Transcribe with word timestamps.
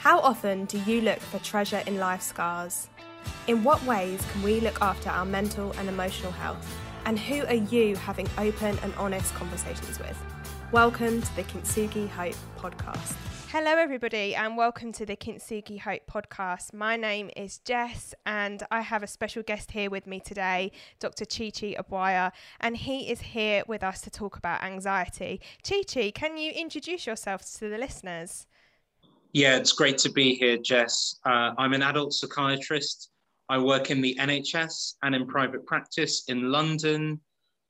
How 0.00 0.18
often 0.20 0.64
do 0.64 0.78
you 0.78 1.02
look 1.02 1.18
for 1.20 1.38
treasure 1.40 1.82
in 1.86 1.98
life 1.98 2.22
scars? 2.22 2.88
In 3.48 3.62
what 3.62 3.84
ways 3.84 4.24
can 4.32 4.42
we 4.42 4.58
look 4.58 4.80
after 4.80 5.10
our 5.10 5.26
mental 5.26 5.72
and 5.72 5.90
emotional 5.90 6.32
health? 6.32 6.66
And 7.04 7.18
who 7.18 7.44
are 7.44 7.52
you 7.52 7.96
having 7.96 8.26
open 8.38 8.78
and 8.82 8.94
honest 8.94 9.34
conversations 9.34 9.98
with? 9.98 10.18
Welcome 10.72 11.20
to 11.20 11.36
the 11.36 11.42
Kintsugi 11.42 12.08
Hope 12.08 12.34
podcast. 12.56 13.14
Hello, 13.48 13.72
everybody, 13.72 14.34
and 14.34 14.56
welcome 14.56 14.90
to 14.92 15.04
the 15.04 15.16
Kintsugi 15.16 15.78
Hope 15.78 16.06
podcast. 16.10 16.72
My 16.72 16.96
name 16.96 17.28
is 17.36 17.58
Jess, 17.58 18.14
and 18.24 18.62
I 18.70 18.80
have 18.80 19.02
a 19.02 19.06
special 19.06 19.42
guest 19.42 19.72
here 19.72 19.90
with 19.90 20.06
me 20.06 20.18
today, 20.18 20.72
Dr. 20.98 21.26
Chichi 21.26 21.74
Chi 21.74 21.82
Obuaya, 21.82 22.32
and 22.58 22.74
he 22.74 23.10
is 23.10 23.20
here 23.20 23.64
with 23.68 23.84
us 23.84 24.00
to 24.00 24.10
talk 24.10 24.38
about 24.38 24.62
anxiety. 24.62 25.42
Chi 25.62 25.82
Chi, 25.82 26.10
can 26.10 26.38
you 26.38 26.52
introduce 26.52 27.06
yourself 27.06 27.42
to 27.58 27.68
the 27.68 27.76
listeners? 27.76 28.46
Yeah, 29.32 29.56
it's 29.56 29.72
great 29.72 29.98
to 29.98 30.10
be 30.10 30.34
here, 30.34 30.56
Jess. 30.56 31.16
Uh, 31.24 31.52
I'm 31.56 31.72
an 31.72 31.82
adult 31.82 32.12
psychiatrist. 32.12 33.10
I 33.48 33.58
work 33.58 33.90
in 33.90 34.00
the 34.00 34.16
NHS 34.20 34.94
and 35.02 35.14
in 35.14 35.26
private 35.26 35.66
practice 35.66 36.24
in 36.28 36.50
London. 36.50 37.20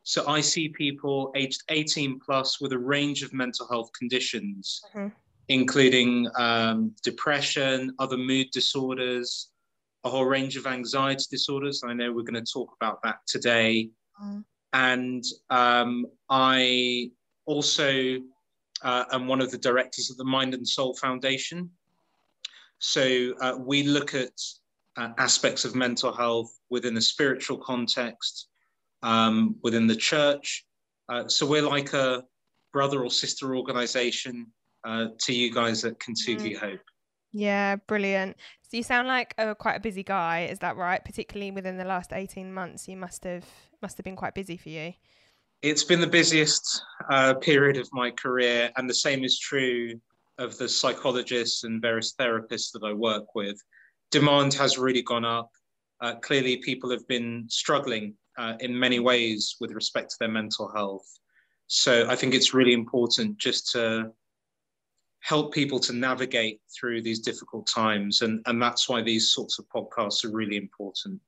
So 0.02 0.26
I 0.26 0.40
see 0.40 0.68
people 0.68 1.30
aged 1.34 1.62
18 1.68 2.20
plus 2.20 2.60
with 2.60 2.72
a 2.72 2.78
range 2.78 3.22
of 3.22 3.32
mental 3.32 3.66
health 3.68 3.90
conditions, 3.98 4.80
mm-hmm. 4.94 5.08
including 5.48 6.28
um, 6.36 6.94
depression, 7.02 7.94
other 7.98 8.16
mood 8.16 8.50
disorders, 8.52 9.50
a 10.04 10.10
whole 10.10 10.24
range 10.24 10.56
of 10.56 10.66
anxiety 10.66 11.24
disorders. 11.30 11.82
I 11.84 11.92
know 11.92 12.12
we're 12.12 12.22
going 12.22 12.42
to 12.42 12.52
talk 12.52 12.74
about 12.80 13.02
that 13.02 13.18
today. 13.26 13.90
Mm. 14.22 14.44
And 14.72 15.24
um, 15.50 16.06
I 16.30 17.10
also 17.44 18.18
uh, 18.82 19.04
and 19.12 19.28
one 19.28 19.40
of 19.40 19.50
the 19.50 19.58
directors 19.58 20.10
of 20.10 20.16
the 20.16 20.24
Mind 20.24 20.54
and 20.54 20.66
Soul 20.66 20.94
Foundation. 20.96 21.70
So 22.78 23.34
uh, 23.40 23.56
we 23.58 23.82
look 23.82 24.14
at 24.14 24.32
uh, 24.96 25.10
aspects 25.18 25.64
of 25.64 25.74
mental 25.74 26.12
health 26.12 26.58
within 26.70 26.96
a 26.96 27.00
spiritual 27.00 27.58
context, 27.58 28.48
um, 29.02 29.56
within 29.62 29.86
the 29.86 29.96
church. 29.96 30.66
Uh, 31.08 31.28
so 31.28 31.46
we're 31.46 31.62
like 31.62 31.92
a 31.92 32.24
brother 32.72 33.02
or 33.02 33.10
sister 33.10 33.56
organization 33.56 34.46
uh, 34.84 35.06
to 35.18 35.34
you 35.34 35.52
guys 35.52 35.84
at 35.84 35.98
Kintsugi 35.98 36.54
mm. 36.54 36.58
Hope. 36.58 36.80
Yeah, 37.32 37.76
brilliant. 37.76 38.36
So 38.62 38.76
you 38.76 38.82
sound 38.82 39.08
like 39.08 39.34
a, 39.38 39.54
quite 39.54 39.74
a 39.74 39.80
busy 39.80 40.02
guy, 40.02 40.48
is 40.50 40.60
that 40.60 40.76
right? 40.76 41.04
Particularly 41.04 41.50
within 41.50 41.76
the 41.76 41.84
last 41.84 42.12
18 42.12 42.52
months, 42.52 42.88
you 42.88 42.96
must 42.96 43.24
have 43.24 43.44
must 43.82 43.96
have 43.96 44.04
been 44.04 44.16
quite 44.16 44.34
busy 44.34 44.56
for 44.56 44.68
you. 44.68 44.92
It's 45.62 45.84
been 45.84 46.00
the 46.00 46.06
busiest 46.06 46.82
uh, 47.10 47.34
period 47.34 47.76
of 47.76 47.86
my 47.92 48.10
career, 48.10 48.70
and 48.76 48.88
the 48.88 48.94
same 48.94 49.24
is 49.24 49.38
true 49.38 50.00
of 50.38 50.56
the 50.56 50.66
psychologists 50.66 51.64
and 51.64 51.82
various 51.82 52.14
therapists 52.14 52.72
that 52.72 52.82
I 52.82 52.94
work 52.94 53.34
with. 53.34 53.60
Demand 54.10 54.54
has 54.54 54.78
really 54.78 55.02
gone 55.02 55.26
up. 55.26 55.50
Uh, 56.00 56.14
clearly, 56.14 56.56
people 56.56 56.90
have 56.90 57.06
been 57.08 57.44
struggling 57.50 58.14
uh, 58.38 58.54
in 58.60 58.78
many 58.78 59.00
ways 59.00 59.56
with 59.60 59.72
respect 59.72 60.10
to 60.10 60.16
their 60.20 60.30
mental 60.30 60.72
health. 60.72 61.06
So 61.66 62.08
I 62.08 62.16
think 62.16 62.32
it's 62.32 62.54
really 62.54 62.72
important 62.72 63.36
just 63.36 63.70
to 63.72 64.12
help 65.20 65.52
people 65.52 65.78
to 65.80 65.92
navigate 65.92 66.62
through 66.74 67.02
these 67.02 67.20
difficult 67.20 67.66
times. 67.66 68.22
And, 68.22 68.40
and 68.46 68.62
that's 68.62 68.88
why 68.88 69.02
these 69.02 69.34
sorts 69.34 69.58
of 69.58 69.66
podcasts 69.68 70.24
are 70.24 70.32
really 70.32 70.56
important. 70.56 71.20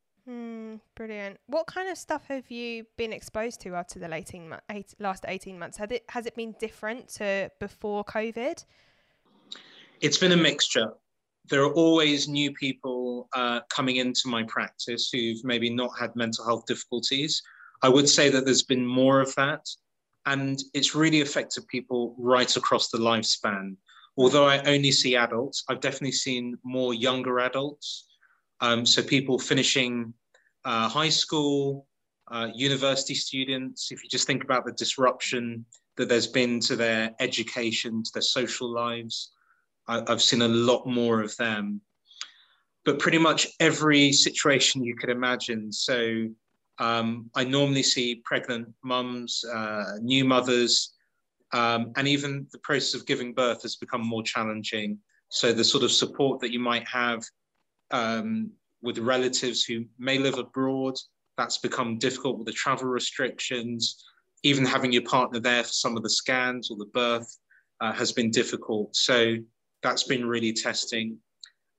Mm, 0.73 0.81
brilliant. 0.95 1.39
What 1.47 1.67
kind 1.67 1.89
of 1.89 1.99
stuff 1.99 2.27
have 2.29 2.51
you 2.51 2.87
been 2.97 3.13
exposed 3.13 3.61
to 3.63 3.75
after 3.75 3.99
the 3.99 4.13
18 4.13 4.55
eight, 4.71 4.95
last 4.99 5.25
18 5.27 5.59
months? 5.59 5.77
Has 5.79 5.91
it, 5.91 6.05
has 6.09 6.27
it 6.27 6.35
been 6.35 6.55
different 6.59 7.09
to 7.15 7.51
before 7.61 8.05
COVID? 8.05 8.65
It's 10.01 10.19
been 10.19 10.33
a 10.33 10.37
mixture. 10.37 10.93
There 11.49 11.63
are 11.63 11.73
always 11.73 12.29
new 12.29 12.53
people 12.53 13.29
uh, 13.35 13.61
coming 13.69 13.97
into 13.97 14.29
my 14.29 14.45
practice 14.45 15.11
who've 15.13 15.45
maybe 15.45 15.69
not 15.71 15.91
had 15.99 16.15
mental 16.17 16.45
health 16.45 16.67
difficulties. 16.67 17.43
I 17.83 17.89
would 17.89 18.09
say 18.09 18.29
that 18.31 18.45
there's 18.45 18.63
been 18.63 18.87
more 18.87 19.21
of 19.21 19.35
that. 19.35 19.67
And 20.25 20.63
it's 20.73 20.95
really 20.95 21.21
affected 21.21 21.67
people 21.67 22.15
right 22.17 22.57
across 22.57 22.91
the 22.91 22.99
lifespan. 22.99 23.77
Although 24.17 24.47
I 24.47 24.59
only 24.63 24.93
see 24.93 25.17
adults, 25.17 25.65
I've 25.69 25.81
definitely 25.81 26.13
seen 26.13 26.57
more 26.63 26.95
younger 26.95 27.41
adults 27.41 28.07
um, 28.63 28.87
so 28.87 29.03
people 29.03 29.41
finishing 29.41 30.15
uh, 30.65 30.89
high 30.89 31.09
school, 31.09 31.87
uh, 32.31 32.49
university 32.55 33.15
students, 33.15 33.93
if 33.93 34.03
you 34.03 34.09
just 34.09 34.27
think 34.27 34.45
about 34.45 34.65
the 34.65 34.73
disruption 34.73 35.65
that 35.97 36.09
there's 36.09 36.27
been 36.27 36.61
to 36.61 36.77
their 36.77 37.11
education, 37.21 38.03
to 38.03 38.11
their 38.15 38.23
social 38.23 38.73
lives, 38.73 39.33
I, 39.89 40.03
have 40.09 40.23
seen 40.23 40.43
a 40.43 40.49
lot 40.49 40.87
more 40.87 41.21
of 41.21 41.37
them. 41.37 41.81
But 42.85 42.99
pretty 42.99 43.19
much 43.19 43.47
every 43.61 44.13
situation 44.13 44.83
you 44.83 44.97
could 44.97 45.11
imagine. 45.11 45.71
So 45.73 46.29
um, 46.79 47.31
I 47.35 47.45
normally 47.45 47.83
see 47.83 48.23
pregnant 48.25 48.69
mums, 48.83 49.45
uh, 49.45 49.99
new 50.01 50.25
mothers, 50.25 50.95
um, 51.53 51.93
and 51.97 52.09
even 52.09 52.47
the 52.51 52.59
process 52.59 52.95
of 52.99 53.07
giving 53.07 53.35
birth 53.35 53.63
has 53.63 53.77
become 53.77 54.05
more 54.05 54.23
challenging. 54.23 54.99
So 55.29 55.53
the 55.53 55.65
sort 55.65 55.85
of 55.85 55.93
support 55.93 56.41
that 56.41 56.53
you 56.53 56.59
might 56.59 56.87
have 56.89 57.23
um, 57.91 58.51
with 58.83 58.99
relatives 58.99 59.65
who 59.65 59.85
may 59.99 60.19
live 60.19 60.39
abroad. 60.39 60.95
That's 61.39 61.59
become 61.59 61.99
difficult 61.99 62.39
with 62.39 62.47
the 62.47 62.53
travel 62.53 62.89
restrictions. 62.89 64.05
Even 64.43 64.65
having 64.65 64.93
your 64.93 65.03
partner 65.03 65.41
there 65.41 65.63
for 65.63 65.73
some 65.73 65.97
of 65.97 66.03
the 66.03 66.11
scans 66.11 66.71
or 66.71 66.77
the 66.77 66.91
birth 66.93 67.39
uh, 67.81 67.93
has 67.93 68.13
been 68.13 68.31
difficult. 68.31 68.95
So 68.95 69.37
that's 69.83 70.05
been 70.05 70.27
really 70.27 70.53
testing. 70.53 71.19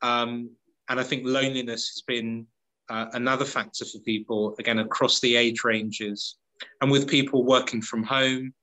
Um, 0.01 0.49
and 0.89 0.99
I 0.99 1.03
think 1.03 1.23
loneliness 1.25 1.89
has 1.89 2.03
been 2.05 2.45
uh, 2.89 3.07
another 3.13 3.45
factor 3.45 3.85
for 3.85 3.99
people, 3.99 4.55
again, 4.59 4.79
across 4.79 5.19
the 5.19 5.35
age 5.35 5.63
ranges. 5.63 6.37
And 6.81 6.91
with 6.91 7.07
people 7.07 7.45
working 7.45 7.81
from 7.81 8.03
home, 8.03 8.53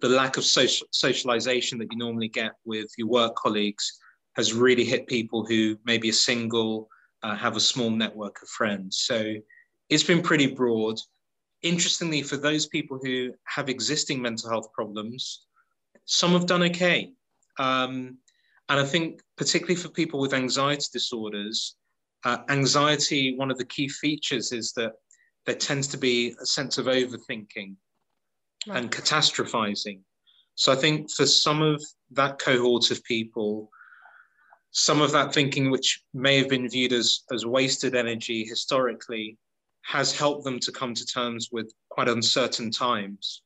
the 0.00 0.08
lack 0.08 0.36
of 0.36 0.44
social, 0.44 0.86
socialization 0.90 1.78
that 1.78 1.88
you 1.90 1.98
normally 1.98 2.28
get 2.28 2.52
with 2.64 2.88
your 2.96 3.08
work 3.08 3.34
colleagues 3.36 3.98
has 4.36 4.54
really 4.54 4.84
hit 4.84 5.06
people 5.06 5.44
who 5.44 5.76
maybe 5.84 6.10
are 6.10 6.14
single, 6.14 6.88
uh, 7.22 7.36
have 7.36 7.56
a 7.56 7.60
small 7.60 7.90
network 7.90 8.42
of 8.42 8.48
friends. 8.48 9.02
So 9.04 9.34
it's 9.88 10.02
been 10.02 10.22
pretty 10.22 10.48
broad. 10.48 10.98
Interestingly, 11.62 12.22
for 12.22 12.36
those 12.36 12.66
people 12.66 12.98
who 13.02 13.32
have 13.44 13.68
existing 13.68 14.20
mental 14.20 14.50
health 14.50 14.72
problems, 14.72 15.46
some 16.04 16.32
have 16.32 16.46
done 16.46 16.62
okay. 16.64 17.12
Um, 17.58 18.18
and 18.68 18.80
I 18.80 18.84
think, 18.84 19.20
particularly 19.36 19.76
for 19.76 19.88
people 19.88 20.20
with 20.20 20.34
anxiety 20.34 20.86
disorders, 20.92 21.76
uh, 22.24 22.38
anxiety, 22.48 23.36
one 23.36 23.50
of 23.50 23.58
the 23.58 23.64
key 23.64 23.88
features 23.88 24.52
is 24.52 24.72
that 24.72 24.92
there 25.46 25.54
tends 25.54 25.88
to 25.88 25.98
be 25.98 26.34
a 26.40 26.46
sense 26.46 26.78
of 26.78 26.86
overthinking 26.86 27.74
right. 28.66 28.76
and 28.76 28.90
catastrophizing. 28.90 30.00
So 30.54 30.72
I 30.72 30.76
think 30.76 31.10
for 31.10 31.26
some 31.26 31.62
of 31.62 31.82
that 32.12 32.38
cohort 32.38 32.90
of 32.90 33.02
people, 33.04 33.70
some 34.72 35.02
of 35.02 35.12
that 35.12 35.34
thinking, 35.34 35.70
which 35.70 36.02
may 36.14 36.38
have 36.38 36.48
been 36.48 36.68
viewed 36.68 36.92
as, 36.92 37.20
as 37.30 37.46
wasted 37.46 37.94
energy 37.94 38.44
historically, 38.44 39.38
has 39.82 40.16
helped 40.16 40.44
them 40.44 40.58
to 40.60 40.72
come 40.72 40.94
to 40.94 41.04
terms 41.04 41.50
with 41.52 41.72
quite 41.90 42.08
uncertain 42.08 42.70
times. 42.70 43.42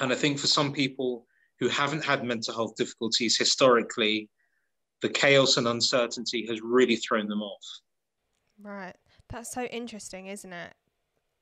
And 0.00 0.12
I 0.12 0.16
think 0.16 0.38
for 0.38 0.48
some 0.48 0.72
people 0.72 1.26
who 1.60 1.68
haven't 1.68 2.04
had 2.04 2.24
mental 2.24 2.54
health 2.54 2.74
difficulties 2.76 3.36
historically, 3.36 4.28
the 5.02 5.08
chaos 5.08 5.56
and 5.56 5.68
uncertainty 5.68 6.46
has 6.48 6.60
really 6.62 6.96
thrown 6.96 7.28
them 7.28 7.42
off. 7.42 7.64
Right. 8.60 8.96
That's 9.28 9.52
so 9.52 9.64
interesting, 9.64 10.26
isn't 10.26 10.52
it? 10.52 10.74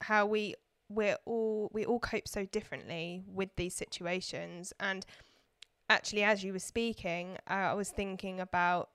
How 0.03 0.27
we 0.27 0.55
we're 0.91 1.17
all 1.27 1.71
we 1.73 1.85
all 1.85 1.99
cope 1.99 2.27
so 2.27 2.47
differently 2.47 3.23
with 3.27 3.51
these 3.57 3.75
situations 3.75 4.73
and 4.81 5.05
actually 5.91 6.25
as 6.25 6.43
you 6.43 6.51
were 6.51 6.59
speaking 6.59 7.37
uh, 7.51 7.53
i 7.53 7.75
was 7.75 7.91
thinking 7.91 8.41
about 8.41 8.89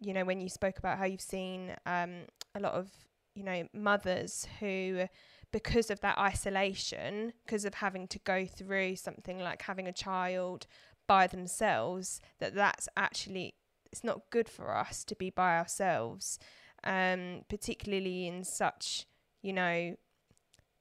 you 0.00 0.12
know, 0.14 0.24
when 0.24 0.40
you 0.40 0.48
spoke 0.48 0.78
about 0.78 0.98
how 0.98 1.04
you've 1.04 1.20
seen 1.20 1.74
um, 1.86 2.22
a 2.54 2.60
lot 2.60 2.72
of, 2.72 2.90
you 3.34 3.44
know, 3.44 3.68
mothers 3.74 4.46
who, 4.58 5.04
because 5.52 5.90
of 5.90 6.00
that 6.00 6.18
isolation, 6.18 7.32
because 7.44 7.64
of 7.64 7.74
having 7.74 8.08
to 8.08 8.18
go 8.20 8.46
through 8.46 8.96
something 8.96 9.38
like 9.38 9.62
having 9.62 9.86
a 9.86 9.92
child 9.92 10.66
by 11.06 11.26
themselves, 11.26 12.20
that 12.38 12.54
that's 12.54 12.88
actually 12.96 13.54
it's 13.92 14.04
not 14.04 14.30
good 14.30 14.48
for 14.48 14.76
us 14.76 15.04
to 15.04 15.16
be 15.16 15.30
by 15.30 15.58
ourselves, 15.58 16.38
um, 16.84 17.42
particularly 17.48 18.26
in 18.26 18.44
such, 18.44 19.06
you 19.42 19.52
know, 19.52 19.96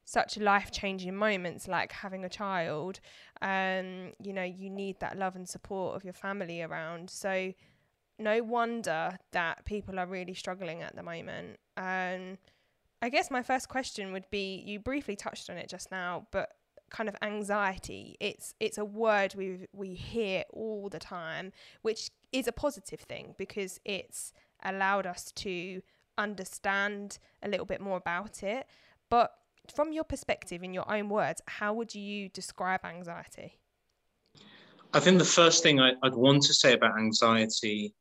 such 0.06 0.38
life 0.38 0.72
changing 0.72 1.16
moments 1.16 1.68
like 1.68 1.92
having 1.92 2.24
a 2.24 2.30
child. 2.30 3.00
Um, 3.42 4.14
you 4.22 4.34
know, 4.34 4.44
you 4.44 4.70
need 4.70 5.00
that 5.00 5.18
love 5.18 5.36
and 5.36 5.48
support 5.48 5.96
of 5.96 6.04
your 6.04 6.14
family 6.14 6.62
around. 6.62 7.10
So 7.10 7.54
no 8.20 8.44
wonder 8.44 9.18
that 9.32 9.66
people 9.66 10.00
are 10.00 10.06
really 10.06 10.34
struggling 10.34 10.84
at 10.84 10.96
the 10.96 11.04
moment. 11.04 11.58
Um, 11.78 12.38
I 13.02 13.10
guess 13.10 13.32
my 13.32 13.42
first 13.42 13.70
question 13.70 14.12
would 14.12 14.30
be 14.30 14.62
you 14.66 14.80
briefly 14.80 15.16
touched 15.16 15.50
on 15.50 15.58
it 15.58 15.70
just 15.70 15.92
now, 15.92 16.28
but 16.32 16.52
kind 16.90 17.08
of 17.08 17.16
anxiety 17.22 18.18
it's 18.20 18.54
it's 18.60 18.78
a 18.78 18.86
word 18.86 19.36
we 19.36 19.68
we 19.74 19.94
hear 19.94 20.44
all 20.52 20.90
the 20.90 21.00
time 21.00 21.52
which 21.82 22.10
is 22.32 22.48
a 22.48 22.52
positive 22.52 23.00
thing 23.00 23.36
because 23.38 23.80
it's 23.86 24.34
allowed 24.64 25.06
us 25.06 25.32
to 25.32 25.82
understand 26.18 27.20
a 27.44 27.48
little 27.48 27.66
bit 27.66 27.80
more 27.80 27.98
about 27.98 28.44
it 28.44 28.68
but 29.10 29.32
from 29.74 29.94
your 29.94 30.04
perspective 30.04 30.64
in 30.64 30.74
your 30.74 30.90
own 30.92 31.10
words 31.10 31.42
how 31.48 31.74
would 31.74 31.94
you 31.96 32.28
describe 32.30 32.84
anxiety 32.84 33.60
i 34.94 35.00
think 35.00 35.20
the 35.20 35.26
first 35.26 35.64
thing 35.64 35.80
I, 35.80 35.94
i'd 36.04 36.16
want 36.16 36.44
to 36.44 36.54
say 36.54 36.74
about 36.74 36.98
anxiety 36.98 37.94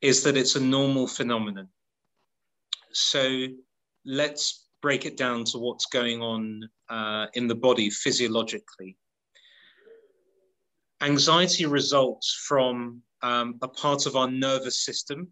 is 0.00 0.22
that 0.22 0.36
it's 0.36 0.56
a 0.56 0.60
normal 0.60 1.06
phenomenon 1.06 1.68
so 2.92 3.46
let's 4.04 4.68
break 4.80 5.06
it 5.06 5.16
down 5.16 5.44
to 5.44 5.58
what's 5.58 5.86
going 5.86 6.22
on 6.22 6.68
uh, 6.88 7.26
in 7.34 7.46
the 7.46 7.54
body 7.54 7.90
physiologically. 7.90 8.96
Anxiety 11.00 11.66
results 11.66 12.44
from 12.46 13.02
um, 13.22 13.58
a 13.62 13.68
part 13.68 14.06
of 14.06 14.16
our 14.16 14.30
nervous 14.30 14.84
system 14.84 15.28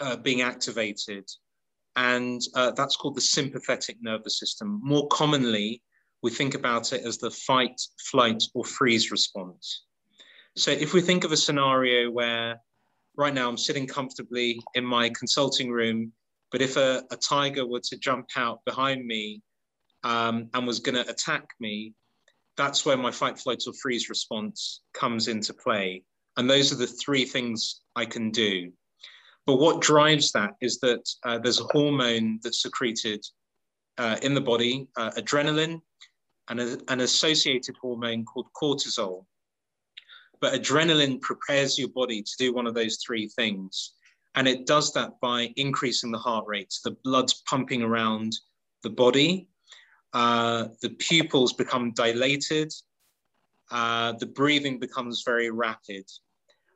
uh, 0.00 0.16
being 0.16 0.42
activated, 0.42 1.24
and 1.96 2.40
uh, 2.54 2.70
that's 2.70 2.96
called 2.96 3.16
the 3.16 3.20
sympathetic 3.20 3.96
nervous 4.00 4.38
system. 4.38 4.80
More 4.82 5.06
commonly, 5.08 5.82
we 6.22 6.30
think 6.30 6.54
about 6.54 6.92
it 6.92 7.04
as 7.04 7.18
the 7.18 7.30
fight, 7.30 7.80
flight, 8.10 8.42
or 8.54 8.64
freeze 8.64 9.10
response. 9.10 9.84
So, 10.56 10.70
if 10.70 10.94
we 10.94 11.00
think 11.00 11.24
of 11.24 11.32
a 11.32 11.36
scenario 11.36 12.10
where 12.10 12.60
right 13.18 13.34
now 13.34 13.48
I'm 13.48 13.58
sitting 13.58 13.86
comfortably 13.86 14.60
in 14.74 14.84
my 14.84 15.10
consulting 15.10 15.70
room 15.70 16.12
but 16.50 16.62
if 16.62 16.76
a, 16.76 17.02
a 17.10 17.16
tiger 17.16 17.66
were 17.66 17.80
to 17.80 17.96
jump 17.96 18.28
out 18.36 18.64
behind 18.64 19.06
me 19.06 19.42
um, 20.04 20.48
and 20.54 20.66
was 20.66 20.80
going 20.80 20.94
to 20.94 21.08
attack 21.10 21.48
me, 21.60 21.94
that's 22.56 22.86
where 22.86 22.96
my 22.96 23.10
fight, 23.10 23.38
flight, 23.38 23.62
or 23.66 23.72
freeze 23.74 24.08
response 24.08 24.80
comes 24.94 25.28
into 25.28 25.52
play. 25.52 26.02
And 26.36 26.48
those 26.48 26.72
are 26.72 26.76
the 26.76 26.86
three 26.86 27.24
things 27.24 27.82
I 27.96 28.04
can 28.06 28.30
do. 28.30 28.72
But 29.46 29.56
what 29.56 29.80
drives 29.80 30.32
that 30.32 30.52
is 30.60 30.78
that 30.80 31.08
uh, 31.24 31.38
there's 31.38 31.60
a 31.60 31.64
hormone 31.64 32.38
that's 32.42 32.62
secreted 32.62 33.24
uh, 33.98 34.16
in 34.22 34.34
the 34.34 34.40
body, 34.40 34.86
uh, 34.96 35.10
adrenaline, 35.12 35.80
and 36.48 36.60
a, 36.60 36.78
an 36.88 37.00
associated 37.00 37.76
hormone 37.80 38.24
called 38.24 38.46
cortisol. 38.60 39.24
But 40.40 40.54
adrenaline 40.54 41.20
prepares 41.20 41.78
your 41.78 41.88
body 41.88 42.22
to 42.22 42.32
do 42.38 42.52
one 42.52 42.66
of 42.66 42.74
those 42.74 42.98
three 43.04 43.28
things. 43.28 43.94
And 44.34 44.46
it 44.46 44.66
does 44.66 44.92
that 44.92 45.20
by 45.20 45.52
increasing 45.56 46.12
the 46.12 46.18
heart 46.18 46.44
rate. 46.46 46.72
The 46.84 46.96
blood's 47.02 47.42
pumping 47.48 47.82
around 47.82 48.36
the 48.82 48.90
body. 48.90 49.48
Uh, 50.12 50.68
the 50.80 50.90
pupils 50.90 51.52
become 51.52 51.92
dilated. 51.92 52.72
Uh, 53.70 54.12
the 54.12 54.26
breathing 54.26 54.78
becomes 54.78 55.22
very 55.24 55.50
rapid. 55.50 56.04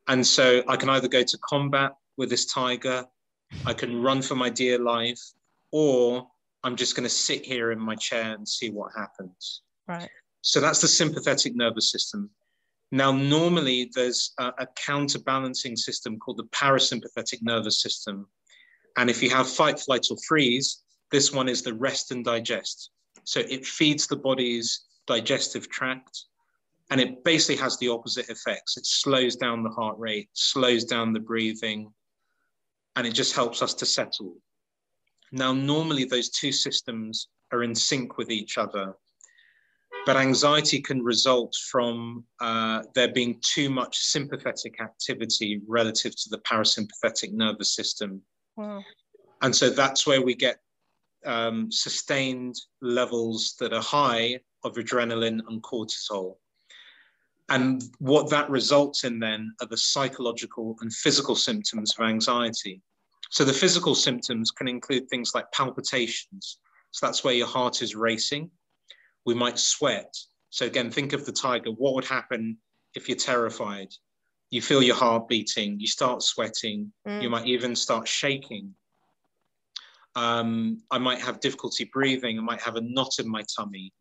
And 0.09 0.27
so 0.27 0.63
I 0.69 0.77
can 0.77 0.89
either 0.89 1.09
go 1.09 1.23
to 1.23 1.39
combat 1.39 1.93
with 2.17 2.31
this 2.31 2.47
tiger, 2.47 3.07
I 3.67 3.75
can 3.75 4.03
run 4.03 4.23
for 4.23 4.35
my 4.35 4.51
dear 4.51 4.79
life, 4.79 5.21
or 5.71 6.27
I'm 6.65 6.77
just 6.77 6.95
going 6.95 7.05
to 7.05 7.11
sit 7.11 7.45
here 7.45 7.73
in 7.73 7.79
my 7.79 7.95
chair 7.95 8.35
and 8.35 8.47
see 8.47 8.71
what 8.71 8.93
happens. 8.97 9.63
Right. 9.89 10.09
So 10.43 10.61
that's 10.61 10.81
the 10.81 10.89
sympathetic 10.89 11.55
nervous 11.55 11.91
system. 11.91 12.31
Now, 12.93 13.11
normally 13.11 13.91
there's 13.95 14.33
a, 14.39 14.53
a, 14.59 14.67
counterbalancing 14.77 15.77
system 15.77 16.19
called 16.19 16.37
the 16.37 16.45
parasympathetic 16.45 17.39
nervous 17.41 17.81
system. 17.81 18.27
And 18.99 19.09
if 19.09 19.23
you 19.23 19.31
have 19.31 19.49
fight, 19.49 19.81
flight, 19.81 20.07
or 20.11 20.19
freeze, 20.29 20.83
this 21.11 21.33
one 21.33 21.49
is 21.49 21.63
the 21.63 21.73
rest 21.73 22.11
and 22.11 22.23
digest. 22.23 22.91
So 23.25 23.41
it 23.41 23.65
feeds 23.65 24.07
the 24.07 24.17
body's 24.17 24.85
digestive 25.07 25.71
tract 25.71 26.27
and 26.91 27.01
it 27.01 27.25
basically 27.25 27.57
has 27.57 27.79
the 27.79 27.89
opposite 27.89 28.29
effects. 28.29 28.77
It 28.77 28.85
slows 28.85 29.37
down 29.37 29.63
the 29.63 29.71
heart 29.71 29.99
rate, 29.99 30.29
slows 30.35 30.85
down 30.85 31.15
the 31.15 31.21
breathing, 31.21 31.91
and 32.97 33.07
it 33.07 33.15
just 33.15 33.35
helps 33.35 33.63
us 33.63 33.73
to 33.75 33.87
settle. 33.87 34.37
Now, 35.33 35.55
normally 35.55 36.05
those 36.05 36.29
two 36.29 36.53
systems 36.53 37.29
are 37.51 37.63
in 37.63 37.75
sync 37.75 38.19
with 38.19 38.31
each 38.31 38.59
other. 38.59 38.95
But 40.05 40.17
anxiety 40.17 40.81
can 40.81 41.01
result 41.03 41.55
from 41.71 42.25
uh, 42.41 42.83
there 42.95 43.13
being 43.13 43.41
too 43.41 43.71
much 43.71 43.99
sympathetic 43.99 44.81
activity 44.81 45.61
relative 45.69 46.17
to 46.17 46.29
the 46.29 46.39
parasympathetic 46.39 47.33
nervous 47.33 47.75
system. 47.75 48.21
Wow. 48.57 48.83
And 49.43 49.55
so 49.55 49.71
that's 49.71 50.05
where 50.05 50.21
we 50.21 50.35
get 50.35 50.59
um, 51.25 51.71
sustained 51.71 52.57
levels 52.81 53.55
that 53.61 53.73
are 53.73 53.83
high 53.83 54.41
of 54.65 54.75
adrenaline 54.75 55.41
and 55.49 55.63
cortisol. 55.63 56.37
And 57.49 57.85
what 57.99 58.29
that 58.31 58.51
results 58.51 59.05
in 59.05 59.21
then 59.21 59.55
are 59.61 59.69
the 59.69 59.77
psychological 59.77 60.77
and 60.81 60.93
physical 60.93 61.37
symptoms 61.37 61.95
of 61.97 62.05
anxiety. 62.05 62.81
So 63.31 63.45
the 63.45 63.53
physical 63.53 63.95
symptoms 63.95 64.51
can 64.51 64.67
include 64.67 65.09
things 65.09 65.33
like 65.33 65.51
palpitations. 65.53 66.59
So 66.91 67.07
that's 67.07 67.23
where 67.23 67.35
your 67.35 67.47
heart 67.47 67.83
is 67.83 67.95
racing 67.95 68.51
we 69.25 69.35
might 69.35 69.59
sweat. 69.59 70.15
So 70.51 70.67
again, 70.67 70.91
think 70.91 71.13
of 71.13 71.25
the 71.25 71.33
tiger. 71.33 71.71
What 71.71 71.95
would 71.95 72.05
happen 72.05 72.59
if 72.95 73.09
you're 73.09 73.17
terrified? 73.17 73.89
You 74.51 74.61
feel 74.61 74.83
your 74.83 74.97
heart 74.97 75.29
beating, 75.29 75.81
you 75.81 75.87
start 75.87 76.23
sweating, 76.23 76.93
mm. 77.09 77.23
you 77.23 77.31
might 77.31 77.47
even 77.47 77.75
start 77.75 78.07
shaking. 78.07 78.75
Um, 80.15 80.83
I 80.91 80.99
might 80.99 81.21
have 81.21 81.41
difficulty 81.41 81.89
breathing, 81.91 82.39
I 82.39 82.43
might 82.43 82.61
have 82.61 82.77
a 82.77 82.83
knot 82.83 83.19
in 83.19 83.29
my 83.29 83.43
tummy. 83.57 83.93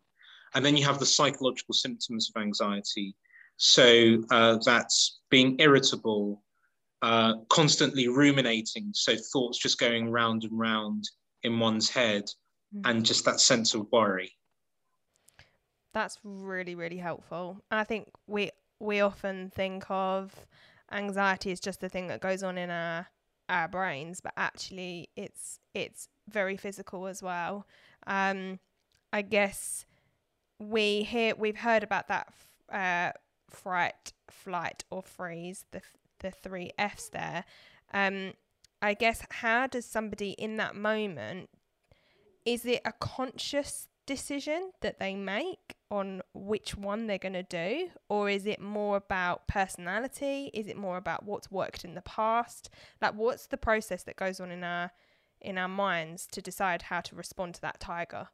And 0.54 0.66
then 0.66 0.76
you 0.76 0.84
have 0.84 1.00
the 1.00 1.06
psychological 1.06 1.74
symptoms 1.74 2.30
of 2.30 2.42
anxiety. 2.42 3.16
So 3.56 4.22
uh, 4.30 4.58
that's 4.66 5.22
being 5.30 5.56
irritable, 5.60 6.44
uh, 7.02 7.36
constantly 7.50 8.10
ruminating, 8.10 8.92
so 8.94 9.16
thoughts 9.32 9.58
just 9.58 9.80
going 9.80 10.12
round 10.12 10.44
and 10.44 10.60
round 10.60 11.10
in 11.44 11.60
one's 11.60 11.90
head, 11.90 12.26
mm. 12.76 12.82
and 12.84 13.06
just 13.06 13.24
that 13.24 13.40
sense 13.40 13.74
of 13.74 13.88
worry. 13.94 14.34
That's 15.94 16.20
really, 16.24 16.76
really 16.76 16.98
helpful. 16.98 17.62
I 17.70 17.84
think 17.84 18.10
we 18.28 18.52
we 18.80 19.02
often 19.02 19.52
think 19.54 19.86
of 19.90 20.48
anxiety 20.92 21.52
as 21.52 21.60
just 21.60 21.82
the 21.82 21.90
thing 21.90 22.08
that 22.08 22.22
goes 22.22 22.44
on 22.44 22.58
in 22.58 22.70
our 22.70 23.08
our 23.50 23.68
brains, 23.68 24.22
but 24.22 24.34
actually 24.38 25.10
it's 25.16 25.60
it's 25.74 26.08
very 26.30 26.56
physical 26.58 27.08
as 27.08 27.22
well. 27.22 27.68
Um, 28.08 28.60
I 29.12 29.22
guess 29.22 29.86
we 30.60 31.04
hear 31.04 31.36
we've 31.36 31.58
heard 31.58 31.84
about 31.84 32.08
that 32.08 32.34
uh, 32.72 33.12
fright, 33.50 34.14
flight, 34.30 34.84
or 34.90 35.02
freeze, 35.02 35.66
the 35.72 35.82
the 36.20 36.32
three 36.32 36.72
Fs 36.78 37.10
there. 37.10 37.44
Um, 37.94 38.34
I 38.82 38.94
guess 38.94 39.24
how 39.30 39.68
does 39.68 39.86
somebody 39.86 40.32
in 40.32 40.58
that 40.58 40.76
moment? 40.76 41.50
Is 42.46 42.66
it 42.66 42.82
a 42.86 42.94
conscious 42.94 43.88
decision 44.06 44.72
that 44.82 45.00
they 45.00 45.16
make 45.16 45.76
on 45.90 46.22
which 46.34 46.76
one 46.76 47.08
they're 47.08 47.18
going 47.18 47.34
to 47.34 47.44
do 47.44 47.90
or 48.10 48.30
is 48.30 48.46
it 48.46 48.60
more 48.60 48.98
about 48.98 49.48
personality? 49.48 50.50
Is 50.54 50.68
it 50.68 50.78
more 50.78 50.98
about 50.98 51.26
what's 51.26 51.52
worked 51.52 51.84
in 51.86 51.96
the 51.96 52.02
past? 52.02 52.70
Like 53.02 53.14
what's 53.14 53.48
the 53.48 53.58
process 53.58 54.04
that 54.04 54.16
goes 54.16 54.40
on 54.40 54.52
in 54.52 54.64
our 54.64 54.92
in 55.42 55.58
our 55.58 55.68
minds 55.68 56.28
to 56.32 56.42
decide 56.42 56.84
how 56.84 57.02
to 57.02 57.16
respond 57.16 57.56
to 57.56 57.62
that 57.62 57.80
tiger? 57.80 58.28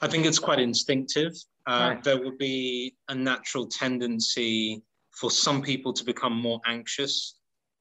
I 0.00 0.08
think 0.08 0.24
it's 0.24 0.38
quite 0.38 0.60
instinctive. 0.60 1.34
Uh, 1.66 1.90
right. 1.94 2.04
there 2.04 2.22
would 2.22 2.38
be 2.38 2.94
a 3.08 3.14
natural 3.14 3.66
tendency 3.66 4.82
for 5.10 5.30
some 5.30 5.60
people 5.60 5.92
to 5.92 6.04
become 6.04 6.34
more 6.34 6.60
anxious 6.66 7.34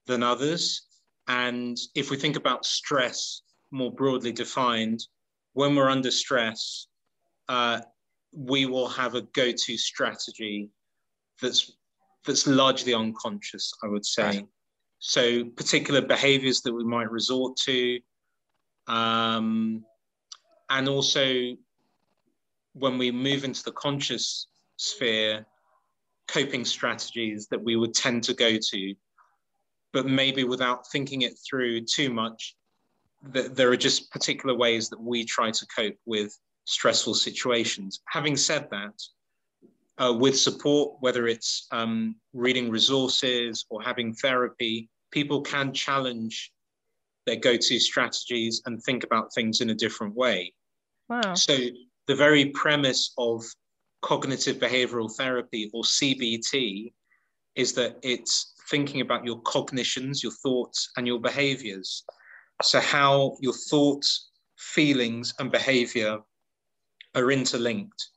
than 0.05 0.23
others. 0.23 0.87
And 1.27 1.77
if 1.95 2.09
we 2.09 2.17
think 2.17 2.35
about 2.35 2.65
stress 2.65 3.43
more 3.71 3.91
broadly 3.91 4.31
defined 4.31 5.07
when 5.59 5.75
we're 5.75 5.89
under 5.89 6.09
stress, 6.09 6.87
uh, 7.49 7.81
we 8.33 8.65
will 8.65 8.87
have 8.87 9.15
a 9.15 9.23
go-to 9.39 9.77
strategy 9.77 10.69
that's 11.41 11.73
that's 12.25 12.47
largely 12.47 12.93
unconscious, 12.93 13.73
I 13.83 13.87
would 13.87 14.05
say. 14.05 14.23
Right. 14.23 14.47
So 14.99 15.43
particular 15.61 16.01
behaviors 16.01 16.61
that 16.61 16.73
we 16.73 16.85
might 16.85 17.11
resort 17.11 17.57
to, 17.67 17.99
um, 18.87 19.83
and 20.69 20.87
also 20.87 21.25
when 22.71 22.97
we 22.97 23.11
move 23.11 23.43
into 23.43 23.63
the 23.63 23.73
conscious 23.73 24.47
sphere, 24.77 25.45
coping 26.29 26.63
strategies 26.63 27.47
that 27.51 27.61
we 27.61 27.75
would 27.75 27.93
tend 27.93 28.23
to 28.23 28.33
go 28.33 28.51
to, 28.71 28.95
but 29.91 30.05
maybe 30.05 30.45
without 30.45 30.87
thinking 30.89 31.23
it 31.23 31.33
through 31.45 31.81
too 31.81 32.09
much, 32.13 32.55
that 33.21 33.55
there 33.55 33.71
are 33.71 33.77
just 33.77 34.11
particular 34.11 34.55
ways 34.55 34.89
that 34.89 34.99
we 34.99 35.25
try 35.25 35.51
to 35.51 35.65
cope 35.75 35.97
with 36.05 36.37
stressful 36.65 37.15
situations. 37.15 38.01
Having 38.07 38.37
said 38.37 38.67
that, 38.71 38.93
uh, 39.97 40.13
with 40.13 40.39
support, 40.39 40.95
whether 41.01 41.27
it's 41.27 41.67
um, 41.71 42.15
reading 42.33 42.69
resources 42.69 43.65
or 43.69 43.81
having 43.81 44.13
therapy, 44.13 44.89
people 45.11 45.41
can 45.41 45.73
challenge 45.73 46.51
their 47.25 47.35
go 47.35 47.57
to 47.57 47.79
strategies 47.79 48.61
and 48.65 48.81
think 48.81 49.03
about 49.03 49.33
things 49.33 49.61
in 49.61 49.69
a 49.71 49.75
different 49.75 50.15
way. 50.15 50.53
Wow. 51.09 51.33
So 51.33 51.57
the 52.07 52.15
very 52.15 52.45
premise 52.45 53.13
of 53.17 53.43
cognitive 54.01 54.57
behavioral 54.57 55.13
therapy 55.15 55.69
or 55.73 55.83
CBT 55.83 56.93
is 57.55 57.73
that 57.73 57.97
it's 58.01 58.53
thinking 58.69 59.01
about 59.01 59.25
your 59.25 59.41
cognitions, 59.41 60.23
your 60.23 60.31
thoughts, 60.31 60.89
and 60.95 61.05
your 61.05 61.19
behaviors. 61.19 62.03
So, 62.61 62.79
how 62.79 63.37
your 63.41 63.53
thoughts, 63.53 64.31
feelings, 64.57 65.33
and 65.39 65.51
behavior 65.51 66.19
are 67.15 67.31
interlinked. 67.31 68.09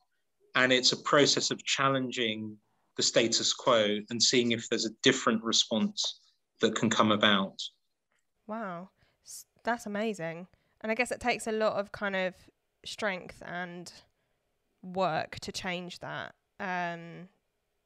And 0.55 0.71
it's 0.71 0.91
a 0.91 0.97
process 0.97 1.49
of 1.51 1.63
challenging 1.63 2.57
the 2.95 3.03
status 3.03 3.53
quo 3.53 3.99
and 4.09 4.21
seeing 4.21 4.51
if 4.51 4.69
there's 4.69 4.85
a 4.85 4.93
different 5.01 5.43
response 5.43 6.19
that 6.61 6.75
can 6.75 6.89
come 6.89 7.11
about. 7.11 7.59
Wow, 8.45 8.89
that's 9.63 9.85
amazing. 9.85 10.47
And 10.81 10.91
I 10.91 10.95
guess 10.95 11.11
it 11.11 11.19
takes 11.19 11.47
a 11.47 11.51
lot 11.51 11.73
of 11.73 11.91
kind 11.91 12.15
of 12.15 12.35
strength 12.85 13.41
and 13.45 13.91
work 14.83 15.39
to 15.39 15.51
change 15.51 15.99
that, 15.99 16.35
um, 16.59 17.29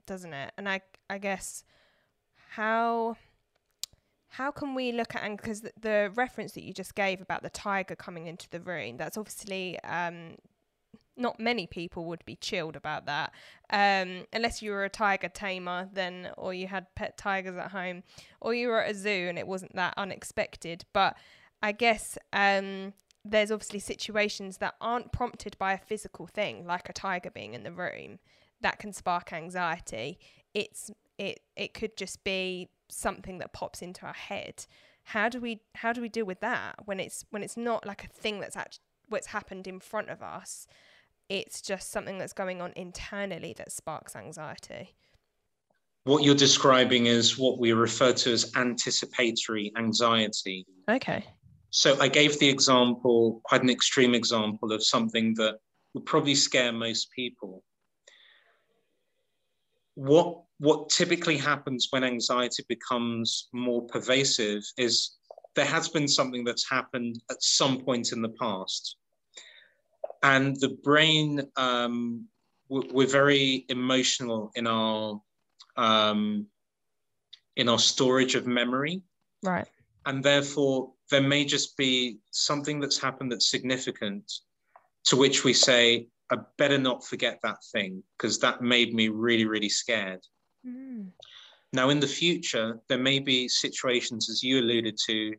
doesn't 0.06 0.34
it? 0.34 0.52
And 0.58 0.68
I, 0.68 0.82
I 1.10 1.20
guess 1.20 1.64
how 2.50 3.16
how 4.38 4.52
can 4.52 4.76
we 4.76 4.92
look 4.92 5.16
at 5.16 5.24
and 5.24 5.38
because 5.38 5.62
the, 5.62 6.12
reference 6.16 6.52
that 6.52 6.64
you 6.64 6.72
just 6.72 6.94
gave 6.94 7.22
about 7.22 7.42
the 7.42 7.50
tiger 7.50 7.96
coming 7.96 8.28
into 8.28 8.48
the 8.50 8.60
room 8.60 8.96
that's 8.96 9.18
obviously 9.18 9.80
um, 9.80 10.36
not 11.18 11.40
many 11.40 11.66
people 11.66 12.06
would 12.06 12.24
be 12.26 12.36
chilled 12.36 12.76
about 12.76 13.08
that. 13.08 13.34
Um, 13.72 14.26
unless 14.32 14.62
you 14.62 14.72
were 14.72 14.86
a 14.86 14.90
tiger 14.90 15.30
tamer 15.30 15.90
then 15.92 16.30
or 16.38 16.54
you 16.54 16.68
had 16.68 16.94
pet 16.96 17.18
tigers 17.18 17.58
at 17.58 17.72
home 17.72 18.04
or 18.40 18.54
you 18.54 18.68
were 18.68 18.84
at 18.84 18.92
a 18.92 18.96
zoo 18.96 19.26
and 19.28 19.40
it 19.40 19.48
wasn't 19.48 19.76
that 19.76 19.96
unexpected. 19.98 20.86
But 20.94 21.18
i 21.64 21.72
guess 21.72 22.20
um, 22.32 22.94
there's 23.26 23.52
obviously 23.52 23.80
situations 23.80 24.58
that 24.58 24.76
aren't 24.80 25.12
prompted 25.12 25.58
by 25.58 25.74
a 25.74 25.80
physical 25.80 26.28
thing 26.28 26.68
like 26.68 26.88
a 26.88 26.94
tiger 26.94 27.32
being 27.32 27.56
in 27.56 27.64
the 27.64 27.72
room 27.72 28.20
that 28.62 28.78
can 28.78 28.94
spark 28.94 29.34
anxiety. 29.34 30.20
It's 30.54 30.92
it 31.18 31.42
it 31.56 31.74
could 31.74 31.98
just 31.98 32.24
be 32.24 32.70
something 32.90 33.40
that 33.40 33.54
pops 33.54 33.82
into 33.82 34.06
our 34.06 34.14
head. 34.14 34.66
How 35.04 35.30
do 35.30 35.40
we 35.40 35.62
how 35.76 35.94
do 35.94 36.02
we 36.02 36.10
deal 36.10 36.26
with 36.26 36.42
that 36.42 36.76
when 36.86 37.00
it's 37.00 37.26
when 37.30 37.44
it's 37.44 37.58
not 37.58 37.86
like 37.86 38.04
a 38.04 38.08
thing 38.08 38.40
that's 38.40 38.56
actually 38.56 38.84
what's 39.10 39.28
happened 39.28 39.68
in 39.68 39.80
front 39.80 40.10
of 40.10 40.22
us? 40.22 40.68
It's 41.30 41.62
just 41.62 41.92
something 41.92 42.18
that's 42.18 42.34
going 42.34 42.62
on 42.62 42.74
internally 42.76 43.54
that 43.58 43.72
sparks 43.72 44.16
anxiety. 44.16 44.96
What 46.06 46.24
you're 46.24 46.36
describing 46.36 47.08
is 47.08 47.38
what 47.38 47.60
we 47.60 47.74
refer 47.74 48.14
to 48.14 48.32
as 48.32 48.56
anticipatory 48.56 49.74
anxiety. 49.78 50.66
Okay. 50.90 51.26
So 51.70 52.00
i 52.00 52.08
gave 52.08 52.40
the 52.40 52.48
example 52.48 53.42
quite 53.44 53.62
an 53.62 53.70
extreme 53.70 54.16
example 54.16 54.72
of 54.72 54.82
something 54.82 55.34
that 55.36 55.58
would 55.94 56.06
probably 56.06 56.36
scare 56.36 56.72
most 56.72 57.12
people. 57.12 57.62
What 59.96 60.44
what 60.60 60.90
typically 60.90 61.38
happens 61.38 61.88
when 61.92 62.04
anxiety 62.04 62.64
becomes 62.68 63.48
more 63.54 63.84
pervasive 63.84 64.64
is 64.78 65.18
there 65.56 65.66
has 65.66 65.90
been 65.90 66.08
something 66.08 66.44
that's 66.44 66.70
happened 66.70 67.22
at 67.30 67.42
some 67.42 67.80
point 67.80 68.12
in 68.12 68.22
the 68.22 68.30
past. 68.30 68.96
And 70.24 70.56
the 70.60 70.78
brain, 70.84 71.44
um, 71.58 72.26
we're 72.70 73.08
very 73.08 73.66
emotional 73.70 74.52
in 74.56 74.68
our 74.68 75.22
um, 75.78 76.48
in 77.56 77.70
our 77.70 77.80
storage 77.80 78.36
of 78.36 78.48
memory. 78.48 79.02
Right. 79.44 79.68
And 80.06 80.24
therefore, 80.24 80.94
there 81.12 81.22
may 81.22 81.46
just 81.46 81.78
be 81.78 82.20
something 82.32 82.80
that's 82.80 82.98
happened 83.00 83.32
that's 83.32 83.50
significant, 83.50 84.32
to 85.06 85.16
which 85.16 85.44
we 85.44 85.54
say, 85.54 86.08
I 86.32 86.38
better 86.58 86.78
not 86.78 87.06
forget 87.06 87.40
that 87.44 87.58
thing 87.72 88.04
because 88.18 88.40
that 88.40 88.62
made 88.62 88.94
me 88.94 89.10
really, 89.10 89.46
really 89.46 89.70
scared. 89.70 90.22
Mm. 90.68 91.12
Now, 91.74 91.90
in 91.90 92.00
the 92.00 92.08
future, 92.08 92.80
there 92.88 92.98
may 92.98 93.20
be 93.20 93.48
situations, 93.48 94.30
as 94.30 94.42
you 94.42 94.60
alluded 94.60 94.98
to, 95.06 95.36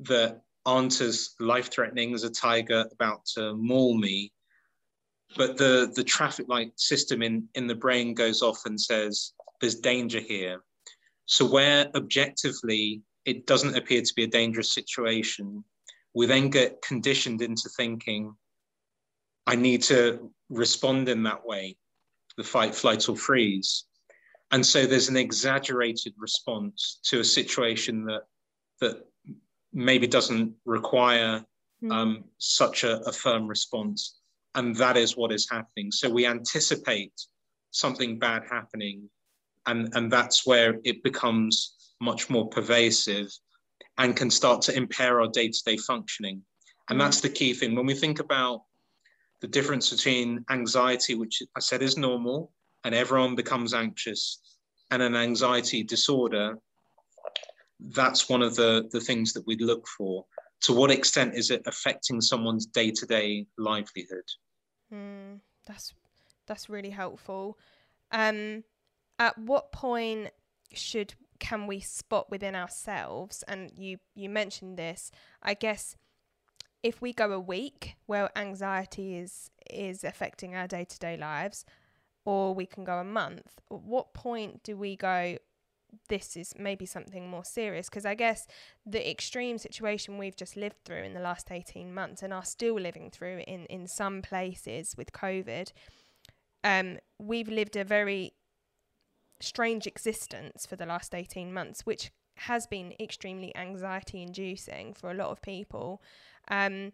that 0.00 0.42
aren't 0.66 1.00
as 1.00 1.34
life 1.40 1.70
threatening 1.70 2.14
as 2.14 2.24
a 2.24 2.30
tiger 2.30 2.84
about 2.92 3.24
to 3.34 3.54
maul 3.54 3.96
me. 3.96 4.32
But 5.36 5.56
the, 5.56 5.92
the 5.94 6.04
traffic 6.04 6.48
light 6.48 6.72
system 6.76 7.22
in, 7.22 7.48
in 7.54 7.66
the 7.66 7.74
brain 7.74 8.14
goes 8.14 8.42
off 8.42 8.66
and 8.66 8.80
says, 8.80 9.32
there's 9.60 9.76
danger 9.76 10.20
here. 10.20 10.62
So, 11.26 11.46
where 11.46 11.88
objectively 11.94 13.02
it 13.24 13.46
doesn't 13.46 13.76
appear 13.76 14.02
to 14.02 14.14
be 14.14 14.24
a 14.24 14.28
dangerous 14.28 14.74
situation, 14.74 15.62
we 16.14 16.26
then 16.26 16.48
get 16.48 16.82
conditioned 16.82 17.42
into 17.42 17.68
thinking, 17.76 18.34
I 19.46 19.54
need 19.54 19.82
to 19.84 20.30
respond 20.48 21.08
in 21.08 21.22
that 21.24 21.46
way, 21.46 21.76
the 22.36 22.44
fight, 22.44 22.74
flight, 22.74 23.08
or 23.08 23.16
freeze. 23.16 23.84
And 24.52 24.64
so 24.64 24.86
there's 24.86 25.08
an 25.08 25.16
exaggerated 25.16 26.14
response 26.18 26.98
to 27.04 27.20
a 27.20 27.24
situation 27.24 28.04
that 28.06 28.22
that 28.80 29.06
maybe 29.72 30.06
doesn't 30.06 30.54
require 30.64 31.44
mm. 31.82 31.92
um, 31.92 32.24
such 32.38 32.84
a, 32.84 33.00
a 33.06 33.12
firm 33.12 33.46
response. 33.46 34.18
And 34.54 34.74
that 34.76 34.96
is 34.96 35.16
what 35.16 35.32
is 35.32 35.48
happening. 35.48 35.92
So 35.92 36.10
we 36.10 36.26
anticipate 36.26 37.12
something 37.70 38.18
bad 38.18 38.42
happening, 38.50 39.08
and, 39.66 39.94
and 39.94 40.10
that's 40.10 40.44
where 40.44 40.80
it 40.82 41.04
becomes 41.04 41.76
much 42.00 42.28
more 42.30 42.48
pervasive 42.48 43.28
and 43.98 44.16
can 44.16 44.30
start 44.30 44.62
to 44.62 44.76
impair 44.76 45.20
our 45.20 45.28
day 45.28 45.48
to 45.48 45.62
day 45.64 45.76
functioning. 45.76 46.42
And 46.88 46.98
mm. 46.98 47.02
that's 47.02 47.20
the 47.20 47.28
key 47.28 47.52
thing. 47.52 47.76
When 47.76 47.86
we 47.86 47.94
think 47.94 48.18
about 48.18 48.62
the 49.40 49.46
difference 49.46 49.90
between 49.90 50.44
anxiety, 50.50 51.14
which 51.14 51.42
I 51.56 51.60
said 51.60 51.82
is 51.82 51.96
normal, 51.96 52.50
and 52.84 52.94
everyone 52.94 53.34
becomes 53.34 53.74
anxious, 53.74 54.58
and 54.90 55.02
an 55.02 55.16
anxiety 55.16 55.82
disorder, 55.82 56.58
that's 57.80 58.28
one 58.28 58.42
of 58.42 58.56
the, 58.56 58.88
the 58.92 59.00
things 59.00 59.32
that 59.32 59.46
we'd 59.46 59.62
look 59.62 59.86
for. 59.86 60.24
To 60.62 60.72
what 60.74 60.90
extent 60.90 61.34
is 61.34 61.50
it 61.50 61.62
affecting 61.66 62.20
someone's 62.20 62.66
day 62.66 62.90
to 62.90 63.06
day 63.06 63.46
livelihood? 63.56 64.24
Mm, 64.92 65.40
that's 65.66 65.94
that's 66.46 66.68
really 66.68 66.90
helpful. 66.90 67.58
Um, 68.12 68.64
at 69.18 69.38
what 69.38 69.72
point 69.72 70.30
should 70.72 71.14
can 71.38 71.66
we 71.66 71.80
spot 71.80 72.30
within 72.30 72.54
ourselves? 72.54 73.42
And 73.48 73.70
you 73.74 73.98
you 74.14 74.28
mentioned 74.28 74.76
this. 74.76 75.10
I 75.42 75.54
guess 75.54 75.96
if 76.82 77.00
we 77.00 77.12
go 77.12 77.32
a 77.32 77.40
week 77.40 77.96
where 78.06 78.36
anxiety 78.36 79.16
is 79.16 79.50
is 79.70 80.04
affecting 80.04 80.54
our 80.54 80.66
day 80.66 80.84
to 80.84 80.98
day 80.98 81.16
lives, 81.16 81.64
or 82.24 82.54
we 82.54 82.66
can 82.66 82.84
go 82.84 82.98
a 82.98 83.04
month. 83.04 83.60
At 83.70 83.80
what 83.80 84.14
point 84.14 84.62
do 84.62 84.76
we 84.76 84.96
go, 84.96 85.36
this 86.08 86.36
is 86.36 86.54
maybe 86.58 86.86
something 86.86 87.28
more 87.28 87.44
serious? 87.44 87.88
Because 87.88 88.06
I 88.06 88.14
guess 88.14 88.46
the 88.84 89.08
extreme 89.08 89.58
situation 89.58 90.18
we've 90.18 90.36
just 90.36 90.56
lived 90.56 90.84
through 90.84 91.02
in 91.02 91.14
the 91.14 91.20
last 91.20 91.50
18 91.50 91.92
months 91.92 92.22
and 92.22 92.32
are 92.32 92.44
still 92.44 92.74
living 92.74 93.10
through 93.10 93.42
in, 93.46 93.66
in 93.66 93.86
some 93.86 94.22
places 94.22 94.94
with 94.96 95.12
COVID, 95.12 95.72
um, 96.62 96.98
we've 97.18 97.48
lived 97.48 97.76
a 97.76 97.84
very 97.84 98.34
strange 99.40 99.86
existence 99.86 100.66
for 100.66 100.76
the 100.76 100.86
last 100.86 101.14
18 101.14 101.52
months, 101.52 101.86
which 101.86 102.10
has 102.36 102.66
been 102.66 102.94
extremely 103.00 103.54
anxiety 103.56 104.22
inducing 104.22 104.94
for 104.94 105.10
a 105.10 105.14
lot 105.14 105.30
of 105.30 105.42
people. 105.42 106.02
Um, 106.48 106.92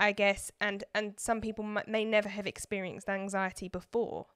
I 0.00 0.12
guess, 0.12 0.52
and 0.60 0.84
and 0.94 1.14
some 1.18 1.40
people 1.40 1.64
m- 1.64 1.82
may 1.88 2.04
never 2.04 2.28
have 2.28 2.46
experienced 2.46 3.08
anxiety 3.08 3.68
before. 3.68 4.26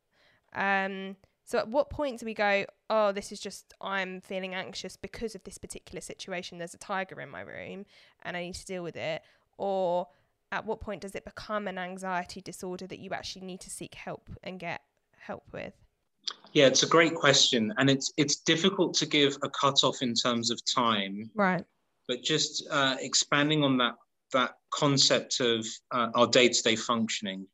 Um, 0.55 1.17
so 1.45 1.59
at 1.59 1.69
what 1.69 1.91
point 1.91 2.21
do 2.21 2.27
we 2.27 2.35
go, 2.35 2.65
oh, 2.89 3.13
this 3.13 3.33
is 3.33 3.41
just 3.41 3.75
I'm 3.81 4.21
feeling 4.21 4.55
anxious 4.55 4.97
because 4.97 5.35
of 5.35 5.45
this 5.45 5.59
particular 5.59 6.01
situation. 6.01 6.59
There's 6.59 6.75
a 6.75 6.79
tiger 6.79 7.21
in 7.21 7.29
my 7.29 7.41
room 7.41 7.85
and 8.23 8.37
I 8.37 8.43
need 8.43 8.55
to 8.55 8.65
deal 8.65 8.83
with 8.83 8.97
it. 8.97 9.23
Or 9.59 10.09
at 10.51 10.65
what 10.65 10.81
point 10.81 11.01
does 11.01 11.15
it 11.15 11.25
become 11.25 11.67
an 11.67 11.79
anxiety 11.79 12.41
disorder 12.41 12.87
that 12.87 12.99
you 12.99 13.11
actually 13.11 13.45
need 13.47 13.61
to 13.61 13.71
seek 13.71 13.95
help 13.95 14.31
and 14.43 14.59
get 14.59 14.83
help 15.19 15.45
with? 15.53 15.75
Yeah, 16.53 16.67
it's 16.67 16.83
a 16.83 16.87
great 16.87 17.15
question, 17.15 17.73
and 17.79 17.91
it's 17.91 18.13
it's 18.17 18.37
difficult 18.37 18.95
to 18.95 19.07
give 19.07 19.37
a 19.43 19.49
cutoff 19.49 20.03
in 20.03 20.15
terms 20.15 20.51
of 20.51 20.63
time. 20.65 21.31
Right. 21.35 21.65
But 22.07 22.23
just 22.23 22.67
uh, 22.71 22.97
expanding 23.01 23.65
on 23.65 23.79
that 23.79 23.95
that 24.33 24.59
concept 24.71 25.41
of 25.41 25.67
uh, 25.91 26.09
our 26.15 26.27
day 26.27 26.49
to 26.49 26.63
day 26.63 26.77
functioning 26.77 27.47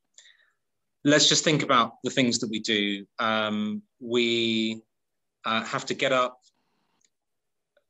let's 1.09 1.29
just 1.29 1.45
think 1.45 1.63
about 1.63 1.95
the 2.05 2.11
things 2.11 2.39
that 2.39 2.51
we 2.51 2.61
do. 2.61 3.07
Um, 3.19 3.83
we 4.01 4.83
uh, 5.45 5.65
have 5.65 5.87
to 5.87 5.95
get 5.95 6.13
up, 6.13 6.39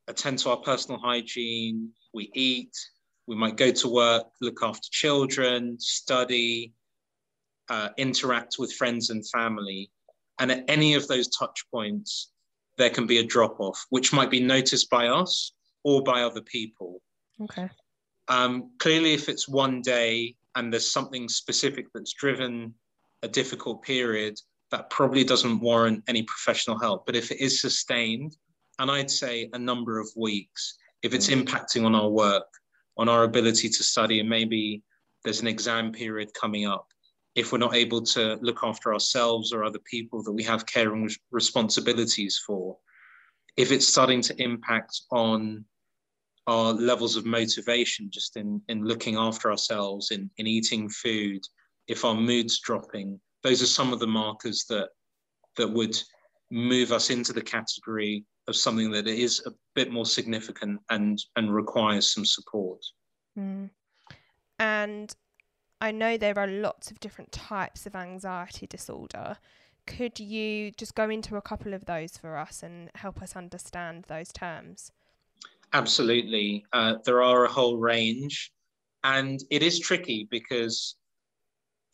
attend 0.06 0.38
to 0.40 0.50
our 0.50 0.58
personal 0.58 1.00
hygiene, 1.00 1.90
we 2.14 2.30
eat, 2.34 2.72
we 3.26 3.36
might 3.36 3.56
go 3.56 3.70
to 3.70 3.88
work, 3.88 4.26
look 4.40 4.62
after 4.62 4.88
children, 4.90 5.78
study, 5.78 6.72
uh, 7.68 7.90
interact 7.98 8.56
with 8.58 8.72
friends 8.72 9.10
and 9.10 9.28
family. 9.28 9.90
And 10.40 10.52
at 10.52 10.64
any 10.68 10.94
of 10.94 11.08
those 11.08 11.28
touch 11.28 11.64
points, 11.70 12.30
there 12.78 12.90
can 12.90 13.06
be 13.06 13.18
a 13.18 13.24
drop 13.24 13.58
off, 13.58 13.84
which 13.90 14.12
might 14.12 14.30
be 14.30 14.40
noticed 14.40 14.88
by 14.88 15.08
us 15.08 15.52
or 15.82 16.02
by 16.02 16.22
other 16.22 16.42
people. 16.42 17.02
Okay. 17.42 17.68
Um, 18.28 18.70
clearly, 18.78 19.12
if 19.14 19.28
it's 19.28 19.48
one 19.48 19.82
day 19.82 20.36
and 20.54 20.72
there's 20.72 20.90
something 20.90 21.28
specific 21.28 21.86
that's 21.92 22.12
driven 22.12 22.74
a 23.22 23.28
difficult 23.28 23.82
period, 23.82 24.38
that 24.70 24.90
probably 24.90 25.24
doesn't 25.24 25.60
warrant 25.60 26.04
any 26.08 26.22
professional 26.22 26.78
help. 26.78 27.06
But 27.06 27.16
if 27.16 27.30
it 27.30 27.40
is 27.40 27.60
sustained, 27.60 28.36
and 28.78 28.90
I'd 28.90 29.10
say 29.10 29.48
a 29.52 29.58
number 29.58 29.98
of 29.98 30.08
weeks, 30.16 30.76
if 31.02 31.14
it's 31.14 31.28
mm. 31.28 31.42
impacting 31.42 31.84
on 31.84 31.94
our 31.94 32.08
work, 32.08 32.46
on 32.96 33.08
our 33.08 33.24
ability 33.24 33.68
to 33.68 33.82
study, 33.82 34.20
and 34.20 34.28
maybe 34.28 34.82
there's 35.24 35.40
an 35.40 35.46
exam 35.46 35.92
period 35.92 36.28
coming 36.34 36.66
up, 36.66 36.86
if 37.34 37.52
we're 37.52 37.58
not 37.58 37.74
able 37.74 38.02
to 38.02 38.36
look 38.42 38.60
after 38.62 38.92
ourselves 38.92 39.52
or 39.52 39.64
other 39.64 39.78
people 39.90 40.22
that 40.22 40.32
we 40.32 40.42
have 40.42 40.66
care 40.66 40.92
and 40.92 41.10
responsibilities 41.30 42.40
for, 42.44 42.76
if 43.56 43.72
it's 43.72 43.86
starting 43.86 44.20
to 44.22 44.42
impact 44.42 45.02
on 45.10 45.64
our 46.46 46.72
levels 46.72 47.14
of 47.16 47.26
motivation 47.26 48.08
just 48.10 48.36
in, 48.36 48.60
in 48.68 48.84
looking 48.84 49.16
after 49.16 49.50
ourselves, 49.50 50.10
in, 50.10 50.30
in 50.38 50.46
eating 50.46 50.88
food, 50.88 51.42
if 51.88 52.04
our 52.04 52.14
mood's 52.14 52.60
dropping, 52.60 53.18
those 53.42 53.62
are 53.62 53.66
some 53.66 53.92
of 53.92 53.98
the 53.98 54.06
markers 54.06 54.64
that 54.68 54.90
that 55.56 55.68
would 55.68 55.98
move 56.50 56.92
us 56.92 57.10
into 57.10 57.32
the 57.32 57.42
category 57.42 58.24
of 58.46 58.56
something 58.56 58.90
that 58.90 59.06
is 59.06 59.42
a 59.46 59.50
bit 59.74 59.90
more 59.90 60.06
significant 60.06 60.80
and 60.90 61.18
and 61.36 61.54
requires 61.54 62.12
some 62.12 62.24
support. 62.24 62.80
Mm. 63.38 63.70
And 64.58 65.14
I 65.80 65.90
know 65.92 66.16
there 66.16 66.38
are 66.38 66.46
lots 66.46 66.90
of 66.90 67.00
different 67.00 67.32
types 67.32 67.86
of 67.86 67.94
anxiety 67.94 68.66
disorder. 68.66 69.38
Could 69.86 70.18
you 70.18 70.72
just 70.72 70.94
go 70.94 71.08
into 71.08 71.36
a 71.36 71.42
couple 71.42 71.72
of 71.72 71.86
those 71.86 72.18
for 72.18 72.36
us 72.36 72.62
and 72.62 72.90
help 72.94 73.22
us 73.22 73.36
understand 73.36 74.04
those 74.08 74.32
terms? 74.32 74.92
Absolutely. 75.72 76.64
Uh, 76.72 76.94
there 77.04 77.22
are 77.22 77.44
a 77.44 77.48
whole 77.48 77.78
range, 77.78 78.52
and 79.04 79.40
it 79.50 79.62
is 79.62 79.78
tricky 79.78 80.26
because 80.30 80.96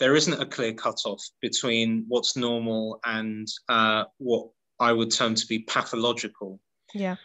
there 0.04 0.16
isn't 0.16 0.38
a 0.38 0.44
clear 0.44 0.74
cutoff 0.74 1.22
between 1.40 2.04
what's 2.08 2.36
normal 2.36 3.00
and 3.06 3.48
uh, 3.70 4.04
what 4.18 4.50
I 4.78 4.92
would 4.92 5.10
term 5.10 5.34
to 5.34 5.46
be 5.46 5.60
pathological. 5.60 6.60
Yeah. 6.92 7.16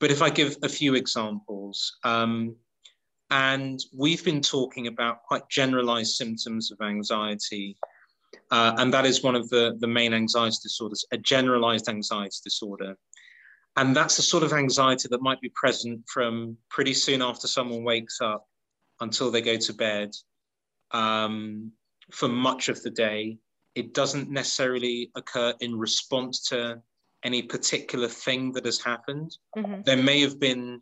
But 0.00 0.10
if 0.10 0.20
I 0.20 0.28
give 0.28 0.56
a 0.64 0.68
few 0.68 0.96
examples, 0.96 1.98
um, 2.02 2.56
and 3.30 3.78
we've 3.96 4.24
been 4.24 4.40
talking 4.40 4.88
about 4.88 5.22
quite 5.22 5.48
generalized 5.48 6.16
symptoms 6.16 6.72
of 6.72 6.84
anxiety, 6.84 7.76
uh, 8.50 8.74
and 8.78 8.92
that 8.92 9.06
is 9.06 9.22
one 9.22 9.36
of 9.36 9.48
the, 9.48 9.76
the 9.78 9.86
main 9.86 10.12
anxiety 10.12 10.58
disorders, 10.64 11.04
a 11.12 11.16
generalized 11.16 11.88
anxiety 11.88 12.38
disorder. 12.42 12.96
And 13.76 13.94
that's 13.94 14.16
the 14.16 14.24
sort 14.24 14.42
of 14.42 14.52
anxiety 14.52 15.06
that 15.12 15.22
might 15.22 15.40
be 15.40 15.52
present 15.54 16.02
from 16.12 16.56
pretty 16.70 16.94
soon 16.94 17.22
after 17.22 17.46
someone 17.46 17.84
wakes 17.84 18.20
up 18.20 18.48
until 18.98 19.30
they 19.30 19.42
go 19.42 19.56
to 19.58 19.72
bed. 19.72 20.10
Um, 20.90 21.70
for 22.12 22.28
much 22.28 22.68
of 22.68 22.82
the 22.82 22.90
day. 22.90 23.38
It 23.74 23.94
doesn't 23.94 24.30
necessarily 24.30 25.10
occur 25.14 25.54
in 25.60 25.78
response 25.78 26.48
to 26.48 26.82
any 27.24 27.42
particular 27.42 28.08
thing 28.08 28.52
that 28.52 28.64
has 28.64 28.80
happened. 28.80 29.36
Mm-hmm. 29.56 29.82
There 29.84 30.02
may 30.02 30.20
have 30.20 30.40
been 30.40 30.80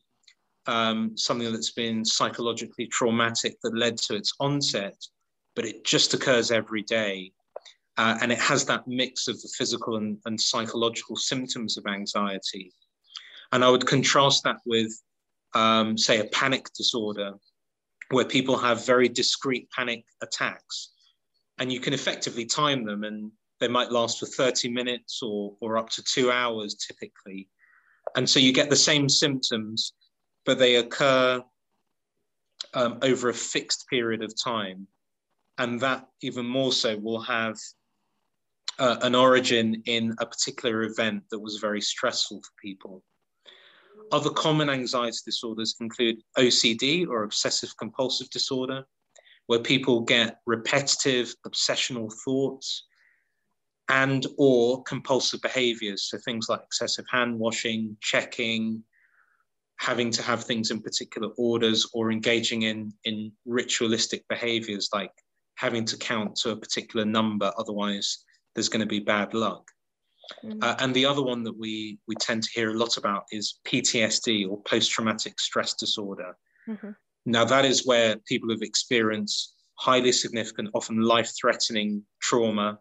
um, 0.67 1.17
something 1.17 1.51
that's 1.51 1.73
been 1.73 2.05
psychologically 2.05 2.87
traumatic 2.87 3.57
that 3.63 3.77
led 3.77 3.97
to 3.99 4.15
its 4.15 4.33
onset, 4.39 4.97
but 5.57 5.65
it 5.65 5.85
just 5.85 6.15
occurs 6.15 6.51
every 6.51 6.83
day. 6.83 7.33
Uh, 7.97 8.17
and 8.23 8.31
it 8.31 8.39
has 8.39 8.65
that 8.67 8.87
mix 8.87 9.27
of 9.27 9.41
the 9.43 9.49
physical 9.59 9.97
and, 9.97 10.19
and 10.25 10.41
psychological 10.41 11.17
symptoms 11.17 11.77
of 11.77 11.87
anxiety. 11.87 12.73
And 13.51 13.65
I 13.65 13.71
would 13.71 13.87
contrast 13.87 14.45
that 14.45 14.59
with, 14.67 14.93
um, 15.55 15.99
say, 15.99 16.21
a 16.21 16.27
panic 16.27 16.67
disorder, 16.77 17.33
where 18.11 18.25
people 18.25 18.57
have 18.57 18.87
very 18.87 19.09
discrete 19.09 19.69
panic 19.71 20.05
attacks 20.23 20.91
and 21.59 21.73
you 21.73 21.81
can 21.81 21.93
effectively 21.93 22.45
time 22.45 22.85
them 22.85 23.05
and 23.05 23.31
they 23.61 23.69
might 23.69 23.91
last 23.91 24.21
for 24.21 24.27
30 24.27 24.69
minutes 24.69 25.21
or, 25.23 25.57
or 25.61 25.77
up 25.77 25.91
to 25.91 26.03
two 26.03 26.31
hours 26.31 26.75
typically. 26.75 27.49
And 28.17 28.29
so 28.29 28.39
you 28.39 28.53
get 28.53 28.71
the 28.71 28.77
same 28.77 29.09
symptoms, 29.09 29.93
but 30.47 30.59
they 30.59 30.77
occur 30.77 31.43
um, 32.75 32.99
over 33.03 33.29
a 33.29 33.35
fixed 33.35 33.87
period 33.89 34.23
of 34.23 34.33
time. 34.41 34.87
And 35.59 35.81
that 35.81 36.07
even 36.23 36.47
more 36.47 36.73
so 36.73 36.97
will 36.97 37.21
have 37.21 37.57
uh, 38.79 38.97
an 39.03 39.15
origin 39.15 39.83
in 39.87 40.15
a 40.21 40.27
particular 40.27 40.85
event 40.85 41.25
that 41.31 41.41
was 41.41 41.57
very 41.57 41.81
stressful 41.81 42.41
for 42.41 42.51
people. 42.63 43.03
Other 44.13 44.31
common 44.31 44.71
anxiety 44.71 45.19
disorders 45.25 45.75
include 45.81 46.23
OCD 46.39 47.07
or 47.09 47.25
obsessive 47.25 47.77
compulsive 47.77 48.31
disorder, 48.31 48.85
where 49.49 49.59
people 49.59 50.03
get 50.03 50.41
repetitive 50.47 51.35
obsessional 51.47 52.13
thoughts 52.25 52.85
and 53.89 54.27
or 54.37 54.83
compulsive 54.85 55.41
behaviors 55.41 56.09
so 56.09 56.19
things 56.19 56.49
like 56.49 56.61
excessive 56.61 57.07
hand 57.11 57.37
washing 57.39 57.97
checking 58.01 58.83
having 59.81 60.11
to 60.11 60.23
have 60.23 60.45
things 60.45 60.71
in 60.71 60.81
particular 60.81 61.29
orders 61.39 61.89
or 61.95 62.13
engaging 62.13 62.63
in 62.63 62.93
in 63.05 63.33
ritualistic 63.47 64.23
behaviors 64.29 64.91
like 64.93 65.13
having 65.57 65.85
to 65.85 65.97
count 65.97 66.37
to 66.37 66.51
a 66.51 66.57
particular 66.57 67.07
number 67.07 67.51
otherwise 67.59 68.25
there's 68.55 68.69
going 68.69 68.81
to 68.81 68.87
be 68.87 69.01
bad 69.01 69.33
luck 69.33 69.67
mm-hmm. 70.45 70.59
uh, 70.63 70.75
and 70.81 70.93
the 70.95 71.07
other 71.07 71.23
one 71.23 71.43
that 71.43 71.59
we 71.59 71.99
we 72.07 72.15
tend 72.17 72.43
to 72.43 72.51
hear 72.53 72.71
a 72.71 72.79
lot 72.79 72.99
about 72.99 73.25
is 73.33 73.61
ptsd 73.67 74.47
or 74.47 74.61
post-traumatic 74.65 75.41
stress 75.41 75.73
disorder 75.73 76.37
mm-hmm. 76.69 76.91
Now, 77.29 77.45
that 77.45 77.67
is 77.67 77.87
where 77.87 78.17
people 78.27 78.49
have 78.49 78.63
experienced 78.63 79.53
highly 79.75 80.13
significant, 80.13 80.71
often 80.73 81.03
life 81.03 81.31
threatening 81.39 82.03
trauma, 82.23 82.79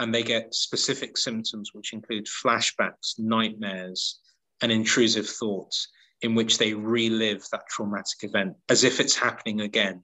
and 0.00 0.12
they 0.12 0.24
get 0.24 0.52
specific 0.52 1.16
symptoms, 1.16 1.70
which 1.72 1.92
include 1.92 2.26
flashbacks, 2.26 3.20
nightmares, 3.20 4.18
and 4.62 4.72
intrusive 4.72 5.28
thoughts 5.28 5.86
in 6.22 6.34
which 6.34 6.58
they 6.58 6.74
relive 6.74 7.44
that 7.52 7.68
traumatic 7.68 8.24
event 8.24 8.56
as 8.68 8.82
if 8.82 8.98
it's 8.98 9.14
happening 9.14 9.60
again, 9.60 10.02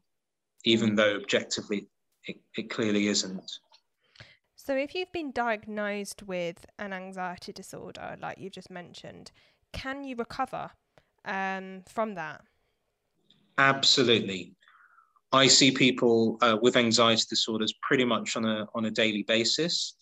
even 0.64 0.94
though 0.94 1.16
objectively 1.16 1.88
it, 2.28 2.36
it 2.56 2.70
clearly 2.70 3.08
isn't. 3.08 3.50
So, 4.54 4.76
if 4.76 4.94
you've 4.94 5.10
been 5.10 5.32
diagnosed 5.32 6.22
with 6.22 6.64
an 6.78 6.92
anxiety 6.92 7.52
disorder, 7.52 8.16
like 8.22 8.38
you 8.38 8.50
just 8.50 8.70
mentioned, 8.70 9.32
can 9.72 10.04
you 10.04 10.14
recover 10.14 10.70
um, 11.24 11.82
from 11.88 12.14
that? 12.14 12.42
Absolutely. 13.58 14.54
I 15.32 15.46
see 15.48 15.70
people 15.70 16.38
uh, 16.40 16.56
with 16.60 16.76
anxiety 16.76 17.24
disorders 17.28 17.74
pretty 17.82 18.04
much 18.04 18.36
on 18.36 18.44
a, 18.44 18.66
on 18.74 18.86
a 18.86 18.90
daily 18.90 19.24
basis. 19.24 19.94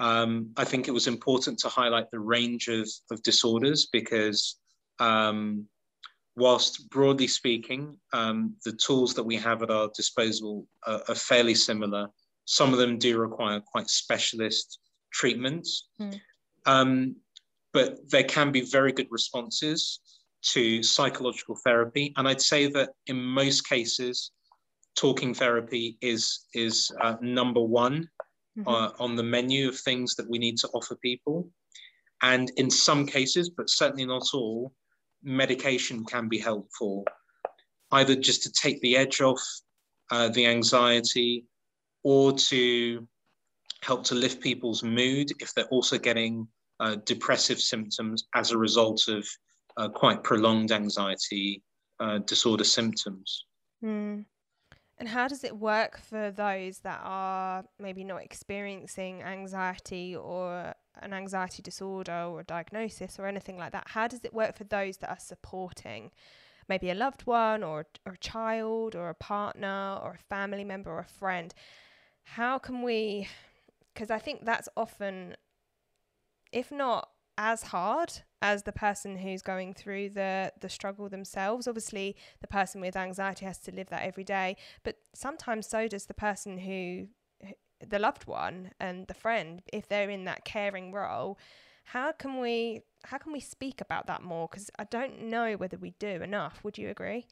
Um, 0.00 0.50
I 0.56 0.64
think 0.64 0.88
it 0.88 0.92
was 0.92 1.06
important 1.06 1.58
to 1.60 1.68
highlight 1.68 2.10
the 2.10 2.20
range 2.20 2.68
of, 2.68 2.88
of 3.10 3.22
disorders 3.22 3.88
because, 3.92 4.56
um, 5.00 5.66
whilst 6.36 6.88
broadly 6.90 7.26
speaking, 7.26 7.98
um, 8.12 8.54
the 8.64 8.72
tools 8.72 9.14
that 9.14 9.22
we 9.22 9.36
have 9.36 9.62
at 9.62 9.70
our 9.70 9.90
disposal 9.94 10.66
are, 10.86 11.02
are, 11.08 11.14
fairly 11.14 11.54
similar. 11.54 12.08
Some 12.46 12.72
of 12.72 12.78
them 12.78 12.98
do 12.98 13.18
require 13.18 13.60
quite 13.60 13.88
specialist 13.88 14.78
treatments, 15.12 15.88
mm. 16.00 17.14
but 17.72 18.10
there 18.10 18.24
can 18.24 18.50
be 18.50 18.62
very 18.62 18.92
good 18.92 19.08
responses 19.10 20.00
to 20.52 20.82
psychological 20.82 21.56
therapy. 21.64 22.12
And 22.16 22.28
I'd 22.28 22.40
say 22.40 22.66
that 22.68 22.90
in 23.06 23.22
most 23.22 23.68
cases, 23.68 24.32
talking 24.96 25.34
therapy 25.34 25.96
is, 26.00 26.46
is 26.54 26.90
uh, 27.00 27.16
number 27.20 27.60
one 27.60 28.08
mm-hmm. 28.58 28.68
uh, 28.68 28.90
on 28.98 29.16
the 29.16 29.22
menu 29.22 29.68
of 29.68 29.78
things 29.78 30.14
that 30.16 30.28
we 30.28 30.38
need 30.38 30.58
to 30.58 30.68
offer 30.68 30.96
people. 30.96 31.48
And 32.22 32.50
in 32.56 32.70
some 32.70 33.06
cases, 33.06 33.50
but 33.50 33.68
certainly 33.68 34.06
not 34.06 34.28
all, 34.32 34.72
medication 35.22 36.04
can 36.04 36.28
be 36.28 36.38
helpful, 36.38 37.04
either 37.92 38.14
just 38.14 38.42
to 38.44 38.52
take 38.52 38.80
the 38.80 38.96
edge 38.96 39.20
off 39.20 39.42
uh, 40.10 40.28
the 40.28 40.46
anxiety 40.46 41.46
or 42.02 42.32
to 42.32 43.06
help 43.82 44.04
to 44.04 44.14
lift 44.14 44.42
people's 44.42 44.82
mood 44.82 45.30
if 45.40 45.52
they're 45.54 45.66
also 45.66 45.98
getting 45.98 46.46
uh, 46.80 46.96
depressive 47.06 47.60
symptoms 47.60 48.26
as 48.34 48.50
a 48.50 48.58
result 48.58 49.08
of 49.08 49.26
uh, 49.76 49.88
quite 49.88 50.22
prolonged 50.22 50.72
anxiety 50.72 51.62
uh, 52.00 52.18
disorder 52.18 52.64
symptoms. 52.64 53.46
Mm. 53.82 54.24
And 54.98 55.08
how 55.08 55.26
does 55.26 55.42
it 55.42 55.56
work 55.56 55.98
for 55.98 56.30
those 56.30 56.78
that 56.80 57.00
are 57.02 57.64
maybe 57.78 58.04
not 58.04 58.22
experiencing 58.22 59.22
anxiety 59.22 60.14
or 60.14 60.74
an 61.02 61.12
anxiety 61.12 61.62
disorder 61.62 62.26
or 62.28 62.40
a 62.40 62.44
diagnosis 62.44 63.18
or 63.18 63.26
anything 63.26 63.58
like 63.58 63.72
that? 63.72 63.88
How 63.88 64.06
does 64.06 64.24
it 64.24 64.32
work 64.32 64.56
for 64.56 64.64
those 64.64 64.98
that 64.98 65.10
are 65.10 65.18
supporting 65.18 66.12
maybe 66.68 66.90
a 66.90 66.94
loved 66.94 67.26
one 67.26 67.64
or, 67.64 67.86
or 68.06 68.12
a 68.12 68.18
child 68.18 68.94
or 68.94 69.08
a 69.08 69.14
partner 69.14 69.98
or 70.00 70.12
a 70.12 70.34
family 70.34 70.64
member 70.64 70.90
or 70.92 71.00
a 71.00 71.04
friend? 71.04 71.52
How 72.22 72.58
can 72.58 72.82
we, 72.82 73.28
because 73.92 74.10
I 74.10 74.18
think 74.18 74.44
that's 74.44 74.68
often, 74.76 75.36
if 76.52 76.70
not 76.70 77.08
as 77.36 77.64
hard 77.64 78.12
as 78.40 78.62
the 78.62 78.72
person 78.72 79.16
who's 79.16 79.42
going 79.42 79.74
through 79.74 80.10
the 80.10 80.52
the 80.60 80.68
struggle 80.68 81.08
themselves. 81.08 81.66
Obviously 81.66 82.16
the 82.40 82.46
person 82.46 82.80
with 82.80 82.96
anxiety 82.96 83.44
has 83.44 83.58
to 83.58 83.72
live 83.72 83.88
that 83.88 84.02
every 84.02 84.24
day 84.24 84.56
but 84.82 84.96
sometimes 85.14 85.66
so 85.66 85.88
does 85.88 86.06
the 86.06 86.14
person 86.14 86.58
who 86.58 87.08
the 87.80 87.98
loved 87.98 88.26
one 88.26 88.70
and 88.80 89.06
the 89.06 89.14
friend 89.14 89.62
if 89.72 89.88
they're 89.88 90.10
in 90.10 90.24
that 90.24 90.44
caring 90.44 90.92
role. 90.92 91.38
How 91.84 92.12
can 92.12 92.40
we 92.40 92.82
how 93.04 93.18
can 93.18 93.32
we 93.32 93.40
speak 93.40 93.80
about 93.80 94.06
that 94.06 94.22
more? 94.22 94.48
Because 94.48 94.70
i 94.78 94.84
don't 94.84 95.22
know 95.22 95.54
whether 95.54 95.76
we 95.76 95.94
do 95.98 96.22
enough. 96.22 96.60
Would 96.64 96.78
you 96.78 96.88
agree? 96.88 97.26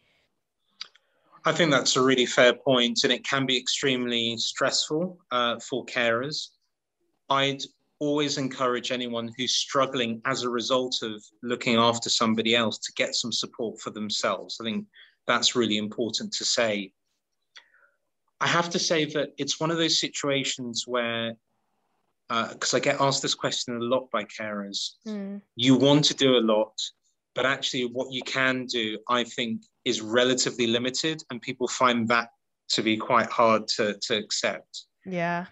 I 1.44 1.52
think 1.52 1.72
that's 1.72 1.96
a 1.96 2.02
really 2.02 2.26
fair 2.26 2.54
point 2.54 3.02
and 3.02 3.12
it 3.12 3.24
can 3.24 3.46
be 3.46 3.58
extremely 3.58 4.36
stressful 4.36 5.18
uh, 5.32 5.58
for 5.58 5.84
carers. 5.86 6.48
I'd 7.28 7.62
always 8.06 8.36
encourage 8.38 8.90
anyone 8.90 9.30
who's 9.36 9.54
struggling 9.66 10.20
as 10.24 10.42
a 10.42 10.50
result 10.50 10.94
of 11.02 11.22
looking 11.42 11.76
after 11.76 12.08
somebody 12.10 12.54
else 12.54 12.78
to 12.78 12.92
get 12.96 13.14
some 13.14 13.32
support 13.32 13.80
for 13.80 13.90
themselves 13.90 14.58
i 14.60 14.64
think 14.64 14.84
that's 15.26 15.54
really 15.54 15.78
important 15.78 16.32
to 16.32 16.44
say 16.44 16.92
I 18.42 18.48
have 18.48 18.68
to 18.70 18.78
say 18.80 19.04
that 19.04 19.28
it's 19.38 19.60
one 19.60 19.70
of 19.70 19.76
those 19.76 20.00
situations 20.00 20.84
where, 20.84 21.36
because 22.28 22.74
uh, 22.74 22.78
I 22.78 22.80
get 22.80 23.00
asked 23.00 23.22
this 23.22 23.36
question 23.36 23.76
a 23.76 23.84
lot 23.84 24.10
by 24.10 24.24
carers, 24.24 24.94
mm. 25.06 25.40
you 25.54 25.76
want 25.76 26.04
to 26.06 26.14
do 26.14 26.36
a 26.36 26.42
lot, 26.42 26.74
but 27.36 27.46
actually, 27.46 27.84
what 27.84 28.12
you 28.12 28.20
can 28.22 28.66
do, 28.66 28.98
I 29.08 29.22
think, 29.22 29.62
is 29.84 30.00
relatively 30.00 30.66
limited, 30.66 31.22
and 31.30 31.40
people 31.40 31.68
find 31.68 32.08
that 32.08 32.30
to 32.70 32.82
be 32.82 32.96
quite 32.96 33.30
hard 33.30 33.68
to, 33.76 33.96
to 34.02 34.16
accept. 34.16 34.86
Yeah. 35.06 35.46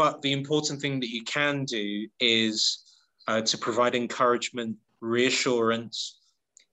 But 0.00 0.22
the 0.22 0.32
important 0.32 0.80
thing 0.80 0.98
that 1.00 1.10
you 1.10 1.22
can 1.24 1.66
do 1.66 2.08
is 2.20 2.84
uh, 3.28 3.42
to 3.42 3.58
provide 3.58 3.94
encouragement, 3.94 4.78
reassurance. 5.02 6.20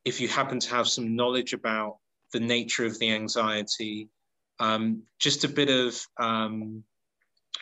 If 0.05 0.21
you 0.21 0.29
happen 0.29 0.61
to 0.61 0.69
have 0.69 0.87
some 0.87 1.13
knowledge 1.13 1.51
about 1.51 1.97
the 2.31 2.39
nature 2.39 2.85
of 2.85 2.97
the 2.99 3.11
anxiety, 3.11 4.07
um, 4.61 5.03
just 5.19 5.43
a 5.43 5.49
bit 5.49 5.69
of 5.69 6.01
um, 6.17 6.85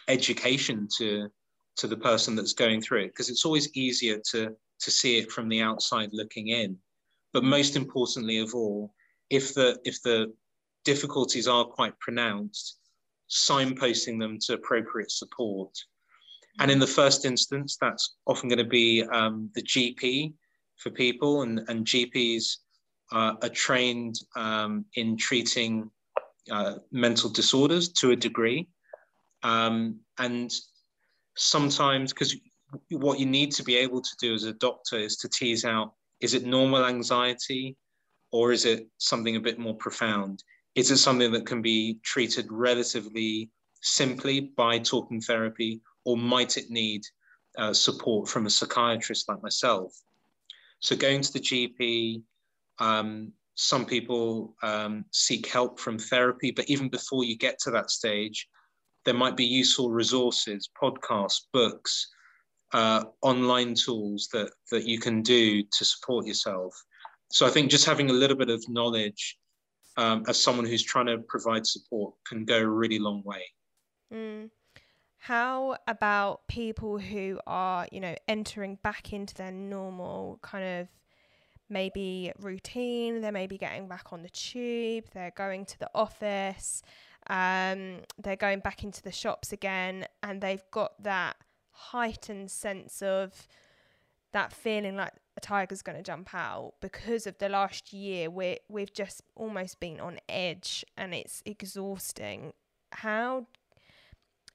education 0.07 0.87
to 0.99 1.29
to 1.77 1.87
the 1.87 1.97
person 1.97 2.35
that's 2.35 2.53
going 2.53 2.79
through 2.79 3.05
it 3.05 3.07
because 3.07 3.31
it's 3.31 3.43
always 3.43 3.75
easier 3.75 4.21
to 4.33 4.55
to 4.81 4.91
see 4.91 5.17
it 5.17 5.31
from 5.31 5.49
the 5.49 5.61
outside 5.61 6.09
looking 6.13 6.49
in 6.49 6.77
but 7.33 7.43
most 7.43 7.75
importantly 7.75 8.37
of 8.37 8.53
all 8.53 8.93
if 9.29 9.53
the 9.55 9.77
if 9.83 10.01
the 10.03 10.31
difficulties 10.85 11.47
are 11.47 11.65
quite 11.65 11.99
pronounced 11.99 12.77
signposting 13.29 14.19
them 14.19 14.37
to 14.39 14.53
appropriate 14.53 15.11
support 15.11 15.71
and 16.59 16.71
in 16.71 16.79
the 16.79 16.87
first 16.87 17.25
instance 17.25 17.77
that's 17.79 18.15
often 18.27 18.49
going 18.49 18.59
to 18.59 18.63
be 18.63 19.03
um, 19.11 19.49
the 19.55 19.63
gp 19.63 20.33
for 20.77 20.89
people 20.89 21.41
and, 21.41 21.61
and 21.67 21.85
gps 21.85 22.57
uh, 23.11 23.33
are 23.41 23.49
trained 23.49 24.19
um, 24.35 24.85
in 24.95 25.17
treating 25.17 25.89
uh, 26.51 26.75
mental 26.91 27.29
disorders 27.29 27.89
to 27.89 28.11
a 28.11 28.15
degree. 28.15 28.67
Um, 29.43 29.99
and 30.19 30.51
sometimes, 31.35 32.13
because 32.13 32.35
what 32.89 33.19
you 33.19 33.25
need 33.25 33.51
to 33.53 33.63
be 33.63 33.77
able 33.77 34.01
to 34.01 34.15
do 34.19 34.33
as 34.33 34.43
a 34.43 34.53
doctor 34.53 34.97
is 34.97 35.17
to 35.17 35.29
tease 35.29 35.65
out 35.65 35.93
is 36.21 36.33
it 36.33 36.45
normal 36.45 36.85
anxiety 36.85 37.75
or 38.31 38.51
is 38.51 38.65
it 38.65 38.87
something 38.97 39.35
a 39.35 39.39
bit 39.39 39.59
more 39.59 39.75
profound? 39.75 40.41
Is 40.75 40.91
it 40.91 40.97
something 40.97 41.31
that 41.31 41.45
can 41.45 41.61
be 41.61 41.99
treated 42.03 42.47
relatively 42.51 43.49
simply 43.81 44.41
by 44.57 44.79
talking 44.79 45.21
therapy, 45.21 45.81
or 46.03 46.17
might 46.17 46.57
it 46.57 46.69
need 46.69 47.01
uh, 47.57 47.73
support 47.73 48.27
from 48.27 48.45
a 48.45 48.49
psychiatrist 48.49 49.29
like 49.29 49.41
myself? 49.41 49.93
So, 50.79 50.95
going 50.95 51.21
to 51.21 51.33
the 51.33 51.39
GP, 51.39 52.21
um, 52.79 53.31
some 53.55 53.85
people 53.85 54.55
um, 54.63 55.05
seek 55.11 55.47
help 55.47 55.79
from 55.79 55.97
therapy, 55.97 56.51
but 56.51 56.69
even 56.69 56.89
before 56.89 57.23
you 57.23 57.37
get 57.37 57.57
to 57.59 57.71
that 57.71 57.89
stage, 57.89 58.47
there 59.05 59.13
might 59.13 59.37
be 59.37 59.45
useful 59.45 59.91
resources, 59.91 60.69
podcasts, 60.81 61.41
books, 61.53 62.11
uh, 62.73 63.05
online 63.21 63.75
tools 63.75 64.27
that 64.33 64.51
that 64.71 64.85
you 64.85 64.99
can 64.99 65.21
do 65.21 65.63
to 65.63 65.85
support 65.85 66.25
yourself. 66.25 66.75
So 67.31 67.45
I 67.45 67.49
think 67.49 67.71
just 67.71 67.85
having 67.85 68.09
a 68.09 68.13
little 68.13 68.35
bit 68.35 68.49
of 68.49 68.63
knowledge 68.67 69.37
um, 69.97 70.23
as 70.27 70.41
someone 70.41 70.65
who's 70.65 70.83
trying 70.83 71.07
to 71.07 71.17
provide 71.19 71.65
support 71.65 72.13
can 72.27 72.45
go 72.45 72.57
a 72.57 72.67
really 72.67 72.99
long 72.99 73.23
way. 73.23 73.43
Mm. 74.13 74.49
How 75.17 75.77
about 75.87 76.47
people 76.47 76.99
who 76.99 77.39
are, 77.47 77.87
you 77.91 77.99
know, 77.99 78.15
entering 78.27 78.77
back 78.83 79.11
into 79.11 79.33
their 79.33 79.51
normal 79.51 80.39
kind 80.43 80.81
of 80.81 80.87
maybe 81.67 82.31
routine, 82.39 83.21
they 83.21 83.31
may 83.31 83.47
be 83.47 83.57
getting 83.57 83.87
back 83.87 84.13
on 84.13 84.21
the 84.21 84.29
tube, 84.29 85.05
they're 85.13 85.33
going 85.35 85.65
to 85.65 85.79
the 85.79 85.89
office, 85.95 86.83
um, 87.27 88.01
they're 88.21 88.35
going 88.35 88.59
back 88.59 88.83
into 88.83 89.01
the 89.01 89.11
shops 89.11 89.51
again, 89.51 90.05
and 90.21 90.41
they've 90.41 90.63
got 90.69 91.01
that 91.01 91.37
heightened 91.71 92.51
sense 92.51 93.01
of 93.01 93.47
that 94.31 94.53
feeling 94.53 94.95
like 94.95 95.13
a 95.37 95.41
tiger's 95.41 95.81
going 95.81 95.97
to 95.97 96.03
jump 96.03 96.33
out 96.33 96.73
because 96.81 97.27
of 97.27 97.37
the 97.39 97.49
last 97.49 97.91
year 97.93 98.29
we 98.29 98.57
we've 98.69 98.93
just 98.93 99.21
almost 99.35 99.79
been 99.79 99.99
on 99.99 100.19
edge 100.29 100.85
and 100.97 101.13
it's 101.13 101.41
exhausting 101.45 102.53
how 102.91 103.45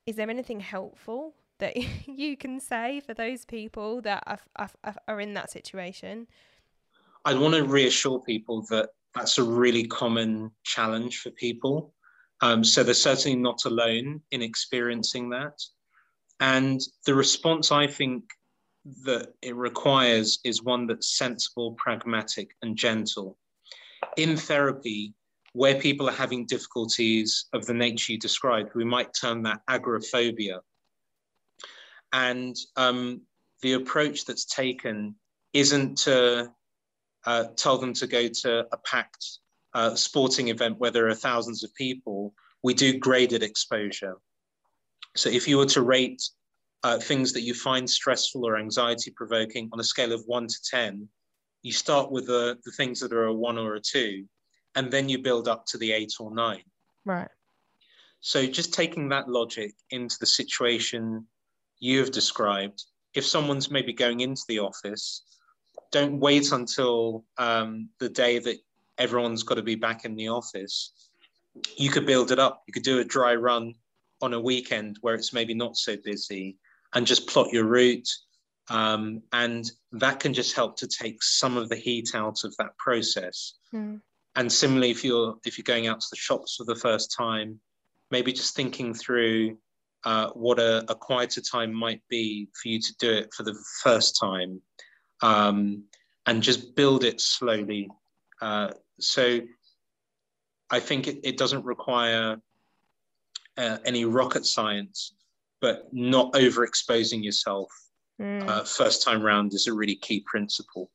is 0.07 0.17
there 0.17 0.31
anything 0.31 0.61
helpful 0.61 1.35
that 1.59 1.77
you 2.07 2.37
can 2.37 2.61
say 2.61 3.01
for 3.01 3.15
those 3.15 3.45
people 3.45 4.01
that 4.01 4.23
are, 4.27 4.41
are, 4.57 4.95
are 5.07 5.21
in 5.21 5.35
that 5.35 5.51
situation 5.51 6.27
I 7.25 7.35
want 7.35 7.55
to 7.55 7.65
reassure 7.65 8.21
people 8.21 8.65
that 8.71 8.91
that's 9.15 9.39
a 9.39 9.43
really 9.43 9.87
common 9.87 10.51
challenge 10.65 11.19
for 11.19 11.31
people. 11.31 11.93
Um, 12.41 12.65
so 12.65 12.83
they're 12.83 12.95
certainly 12.95 13.37
not 13.37 13.65
alone 13.65 14.23
in 14.31 14.43
experiencing 14.43 15.29
that. 15.31 15.61
And 16.39 16.81
the 17.05 17.15
response 17.15 17.71
I 17.71 17.87
think 17.87 18.25
that 19.05 19.35
it 19.43 19.55
requires 19.55 20.39
is 20.45 20.63
one 20.63 20.87
that's 20.87 21.17
sensible, 21.19 21.73
pragmatic, 21.73 22.57
and 22.63 22.77
gentle. 22.77 23.37
In 24.17 24.37
therapy, 24.37 25.15
where 25.53 25.81
people 25.81 26.09
are 26.09 26.13
having 26.13 26.47
difficulties 26.47 27.47
of 27.53 27.67
the 27.67 27.75
nature 27.75 28.13
you 28.13 28.19
described, 28.19 28.71
we 28.75 28.85
might 28.85 29.13
term 29.13 29.43
that 29.43 29.61
agoraphobia. 29.69 30.61
And 32.13 32.57
um, 32.77 33.23
the 33.63 33.75
approach 33.75 34.25
that's 34.25 34.45
taken 34.45 35.15
isn't 35.53 35.99
to 35.99 36.51
uh, 37.27 37.45
tell 37.57 37.79
them 37.79 37.93
to 37.95 38.07
go 38.07 38.29
to 38.29 38.67
a 38.73 38.77
packed 38.79 39.27
uh, 39.75 39.95
sporting 39.95 40.49
event 40.49 40.79
where 40.79 40.91
there 40.91 41.09
are 41.09 41.15
thousands 41.15 41.63
of 41.63 41.75
people, 41.75 42.35
we 42.63 42.75
do 42.75 42.99
graded 42.99 43.43
exposure. 43.43 44.17
So 45.17 45.29
if 45.29 45.47
you 45.49 45.59
were 45.59 45.67
to 45.67 45.83
rate 45.83 46.23
uh, 46.83 46.99
things 46.99 47.33
that 47.33 47.43
you 47.43 47.55
find 47.55 47.89
stressful 47.89 48.47
or 48.47 48.57
anxiety 48.57 49.11
provoking 49.11 49.69
on 49.73 49.81
a 49.81 49.85
scale 49.85 50.13
of 50.13 50.23
one 50.27 50.47
to 50.47 50.57
10, 50.71 51.09
you 51.63 51.73
start 51.73 52.11
with 52.11 52.27
the, 52.27 52.57
the 52.65 52.73
things 52.73 53.01
that 53.01 53.13
are 53.13 53.27
a 53.27 53.35
one 53.35 53.59
or 53.59 53.75
a 53.75 53.81
two, 53.81 54.25
and 54.77 54.91
then 54.91 55.09
you 55.09 55.19
build 55.19 55.49
up 55.49 55.67
to 55.67 55.79
the 55.79 55.93
eight 55.93 56.13
or 56.19 56.35
nine. 56.35 56.63
Right. 57.05 57.29
So 58.21 58.47
just 58.47 58.73
taking 58.73 59.09
that 59.11 59.29
logic 59.29 59.73
into 59.91 60.17
the 60.21 60.27
situation 60.27 61.27
you 61.79 61.99
have 62.01 62.11
described, 62.11 62.85
if 63.15 63.27
someone's 63.27 63.71
maybe 63.71 63.93
going 63.93 64.21
into 64.21 64.43
the 64.49 64.61
office 64.61 65.23
don't 65.91 66.21
wait 66.21 66.53
until 66.53 67.25
um, 67.39 67.89
the 67.99 68.09
day 68.09 68.39
that 68.39 68.57
everyone's 68.99 69.43
got 69.43 69.57
to 69.57 69.63
be 69.63 69.75
back 69.75 70.05
in 70.05 70.15
the 70.15 70.29
office. 70.29 70.93
You 71.77 71.91
could 71.91 72.07
build 72.07 72.31
it 72.31 72.39
up. 72.39 72.63
You 72.67 72.73
could 72.73 72.85
do 72.85 73.01
a 73.01 73.05
dry 73.05 73.35
run 73.35 73.75
on 74.23 74.35
a 74.35 74.41
weekend 74.41 74.99
where 75.01 75.15
it's 75.15 75.33
maybe 75.33 75.55
not 75.55 75.77
so 75.77 75.97
busy 76.05 76.57
and 76.95 77.07
just 77.07 77.29
plot 77.29 77.53
your 77.53 77.65
route. 77.65 78.09
Um, 78.69 79.23
and 79.33 79.71
that 79.93 80.21
can 80.21 80.33
just 80.33 80.55
help 80.55 80.77
to 80.79 80.87
take 80.87 81.23
some 81.23 81.57
of 81.57 81.69
the 81.69 81.77
heat 81.77 82.11
out 82.15 82.45
of 82.45 82.57
that 82.59 82.77
process. 82.79 83.55
Mm. 83.75 84.01
And 84.37 84.53
similarly, 84.53 84.91
if 84.91 85.05
you're 85.05 85.37
if 85.45 85.59
you're 85.59 85.65
going 85.65 85.89
out 85.89 86.01
to 86.01 86.07
the 86.11 86.17
shops 86.17 86.57
for 86.57 86.65
the 86.65 86.77
first 86.77 87.15
time, 87.17 87.59
maybe 88.11 88.33
just 88.33 88.55
thinking 88.55 88.95
through 88.95 89.59
uh, 90.05 90.31
what 90.31 90.59
a, 90.59 90.85
a 90.91 90.95
quieter 90.95 91.41
time 91.41 91.73
might 91.75 92.03
be 92.09 92.49
for 92.55 92.69
you 92.69 92.81
to 92.81 92.95
do 92.99 93.13
it 93.13 93.33
for 93.35 93.43
the 93.43 93.57
first 93.83 94.19
time 94.19 94.61
um, 95.23 95.85
and 96.27 96.43
just 96.43 96.75
build 96.75 97.05
it 97.05 97.21
slowly. 97.21 97.89
Uh, 98.41 98.71
so 98.99 99.41
I 100.71 100.81
think 100.81 101.09
it, 101.09 101.21
it 101.23 101.37
doesn't 101.37 101.65
require 101.65 102.41
uh, 103.57 103.79
any 103.85 104.05
rocket 104.05 104.47
science, 104.47 105.15
but 105.61 105.89
not 105.93 106.33
overexposing 106.33 107.23
yourself 107.23 107.71
mm. 108.21 108.47
uh, 108.49 108.65
first 108.65 109.03
time 109.03 109.23
round 109.23 109.55
is 109.55 109.67
a 109.67 109.73
really 109.73 109.97
key 109.97 110.25
principle. 110.27 110.91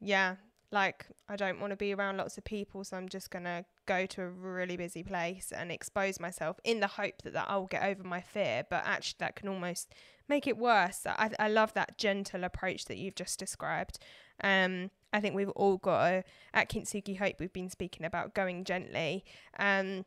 Yeah, 0.00 0.36
like 0.70 1.06
I 1.28 1.36
don't 1.36 1.60
want 1.60 1.72
to 1.72 1.76
be 1.76 1.94
around 1.94 2.18
lots 2.18 2.38
of 2.38 2.44
people, 2.44 2.84
so 2.84 2.96
I'm 2.96 3.08
just 3.08 3.30
gonna 3.30 3.64
go 3.86 4.06
to 4.06 4.22
a 4.22 4.28
really 4.28 4.76
busy 4.76 5.02
place 5.02 5.52
and 5.54 5.72
expose 5.72 6.20
myself 6.20 6.58
in 6.64 6.80
the 6.80 6.86
hope 6.86 7.22
that, 7.22 7.32
that 7.32 7.46
I'll 7.48 7.66
get 7.66 7.82
over 7.82 8.02
my 8.04 8.20
fear. 8.20 8.64
But 8.68 8.84
actually, 8.84 9.16
that 9.20 9.36
can 9.36 9.48
almost 9.48 9.94
make 10.28 10.46
it 10.46 10.58
worse. 10.58 11.06
I, 11.06 11.30
I 11.38 11.48
love 11.48 11.74
that 11.74 11.98
gentle 11.98 12.44
approach 12.44 12.84
that 12.86 12.98
you've 12.98 13.16
just 13.16 13.38
described. 13.38 13.98
Um, 14.42 14.90
I 15.12 15.20
think 15.20 15.34
we've 15.34 15.48
all 15.50 15.78
got 15.78 16.00
a, 16.12 16.24
at 16.52 16.70
Kintsugi 16.70 17.18
Hope. 17.18 17.36
We've 17.40 17.52
been 17.52 17.70
speaking 17.70 18.04
about 18.04 18.34
going 18.34 18.64
gently. 18.64 19.24
Um, 19.58 20.04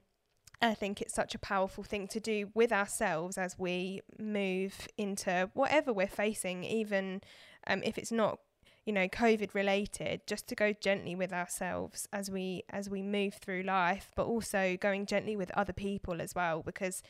I 0.62 0.74
think 0.74 1.02
it's 1.02 1.14
such 1.14 1.34
a 1.34 1.40
powerful 1.40 1.84
thing 1.84 2.08
to 2.10 2.20
do 2.20 2.50
with 2.54 2.72
ourselves 2.72 3.38
as 3.38 3.58
we 3.58 4.02
move 4.20 4.88
into 4.98 5.50
whatever 5.54 5.92
we're 5.92 6.08
facing, 6.08 6.64
even 6.64 7.22
um, 7.68 7.82
if 7.84 7.98
it's 7.98 8.12
not 8.12 8.40
you 8.86 8.92
know 8.94 9.08
covid 9.08 9.54
related 9.54 10.22
just 10.26 10.48
to 10.48 10.56
go 10.56 10.74
gently 10.74 11.14
with 11.14 11.32
ourselves 11.32 12.08
as 12.12 12.32
we 12.32 12.64
as 12.72 12.90
we 12.90 13.04
move 13.04 13.36
through 13.36 13.62
life 13.62 14.10
but 14.16 14.26
also 14.26 14.76
going 14.82 15.06
gently 15.06 15.36
with 15.36 15.52
other 15.52 15.72
people 15.72 16.20
as 16.20 16.34
well 16.34 16.64
because 16.64 17.04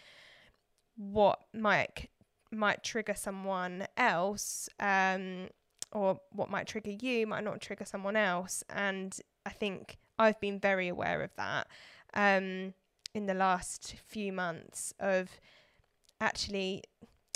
what 0.98 1.40
might 1.54 2.10
might 2.52 2.84
trigger 2.84 3.16
someone 3.16 3.88
else 3.98 4.70
um, 4.80 5.48
or 5.92 6.20
what 6.32 6.50
might 6.50 6.68
trigger 6.68 6.92
you 6.92 7.26
might 7.26 7.44
not 7.44 7.62
trigger 7.62 7.86
someone 7.86 8.16
else. 8.16 8.64
And 8.70 9.18
i 9.46 9.50
think 9.50 9.98
i've 10.20 10.40
been 10.40 10.60
very 10.60 10.88
aware 10.88 11.22
of 11.22 11.32
that. 11.38 11.68
Um, 12.14 12.74
in 13.14 13.26
the 13.26 13.34
last 13.34 13.96
few 14.06 14.32
months 14.32 14.94
of 15.00 15.30
actually 16.20 16.84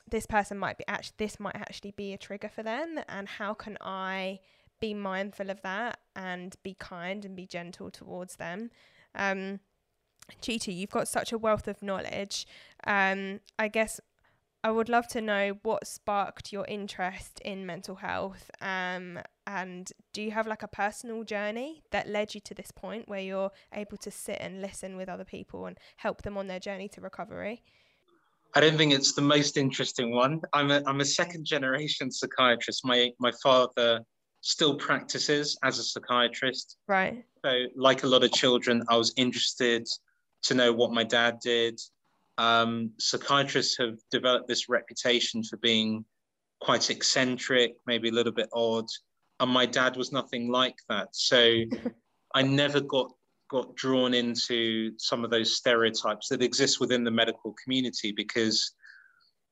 this 0.10 0.26
person 0.26 0.58
might 0.58 0.78
be 0.78 0.84
actually 0.88 1.16
this 1.18 1.40
might 1.40 1.56
actually 1.56 1.92
be 1.92 2.14
a 2.14 2.18
trigger 2.18 2.50
for 2.50 2.64
them 2.64 3.00
and 3.10 3.28
how 3.28 3.54
can 3.54 3.78
i 3.82 4.40
be 4.80 4.94
mindful 4.94 5.50
of 5.50 5.62
that 5.62 6.00
and 6.16 6.56
be 6.64 6.76
kind 6.80 7.26
and 7.26 7.36
be 7.36 7.46
gentle 7.46 7.90
towards 7.90 8.36
them 8.36 8.70
um 9.16 9.60
you've 10.44 10.90
got 10.90 11.08
such 11.08 11.32
a 11.32 11.38
wealth 11.38 11.68
of 11.68 11.82
knowledge. 11.82 12.48
Um, 12.86 13.40
I 13.58 13.68
guess 13.68 14.00
I 14.66 14.72
would 14.72 14.90
love 14.90 15.08
to 15.10 15.22
know 15.22 15.60
what 15.62 15.86
sparked 15.86 16.52
your 16.52 16.66
interest 16.66 17.40
in 17.46 17.68
mental 17.68 17.98
health. 17.98 18.50
Um, 18.62 19.20
and 19.46 19.92
do 20.12 20.24
you 20.24 20.32
have 20.32 20.48
like 20.48 20.64
a 20.64 20.68
personal 20.68 21.24
journey 21.24 21.84
that 21.92 22.10
led 22.10 22.34
you 22.34 22.42
to 22.42 22.56
this 22.56 22.72
point 22.72 23.08
where 23.08 23.20
you're 23.20 23.52
able 23.76 23.98
to 23.98 24.10
sit 24.10 24.38
and 24.40 24.64
listen 24.64 24.98
with 24.98 25.08
other 25.08 25.24
people 25.24 25.68
and 25.68 25.78
help 25.98 26.24
them 26.24 26.36
on 26.36 26.48
their 26.48 26.60
journey 26.60 26.88
to 26.90 27.02
recovery? 27.02 27.62
I 28.56 28.60
don't 28.60 28.76
think 28.76 28.92
it's 28.92 29.14
the 29.14 29.22
most 29.22 29.56
interesting 29.56 30.10
one. 30.16 30.42
I'm 30.52 30.72
a, 30.72 30.82
I'm 30.88 31.00
a 31.00 31.06
second 31.06 31.46
generation 31.46 32.12
psychiatrist. 32.12 32.84
My, 32.84 33.12
my 33.20 33.34
father 33.44 34.00
still 34.42 34.74
practices 34.78 35.56
as 35.64 35.78
a 35.78 35.84
psychiatrist. 35.84 36.78
Right. 36.88 37.24
So, 37.46 37.66
like 37.76 38.02
a 38.02 38.08
lot 38.08 38.24
of 38.24 38.32
children, 38.32 38.84
I 38.90 38.98
was 38.98 39.14
interested 39.16 39.88
to 40.42 40.56
know 40.56 40.74
what 40.74 40.92
my 40.92 41.04
dad 41.04 41.38
did. 41.40 41.80
Um, 42.38 42.92
psychiatrists 43.00 43.78
have 43.78 43.98
developed 44.12 44.48
this 44.48 44.68
reputation 44.70 45.44
for 45.44 45.58
being 45.58 46.06
quite 46.62 46.90
eccentric, 46.90 47.76
maybe 47.86 48.10
a 48.10 48.12
little 48.12 48.34
bit 48.34 48.50
odd. 48.54 48.86
And 49.40 49.52
my 49.52 49.66
dad 49.66 49.98
was 49.98 50.12
nothing 50.12 50.50
like 50.52 50.78
that. 50.90 51.10
So 51.12 51.64
I 52.36 52.42
never 52.42 52.82
got 52.82 53.12
got 53.50 53.76
drawn 53.76 54.14
into 54.14 54.92
some 54.98 55.24
of 55.24 55.30
those 55.30 55.56
stereotypes 55.56 56.30
that 56.30 56.42
exist 56.42 56.80
within 56.80 57.04
the 57.04 57.12
medical 57.12 57.54
community 57.64 58.12
because 58.12 58.74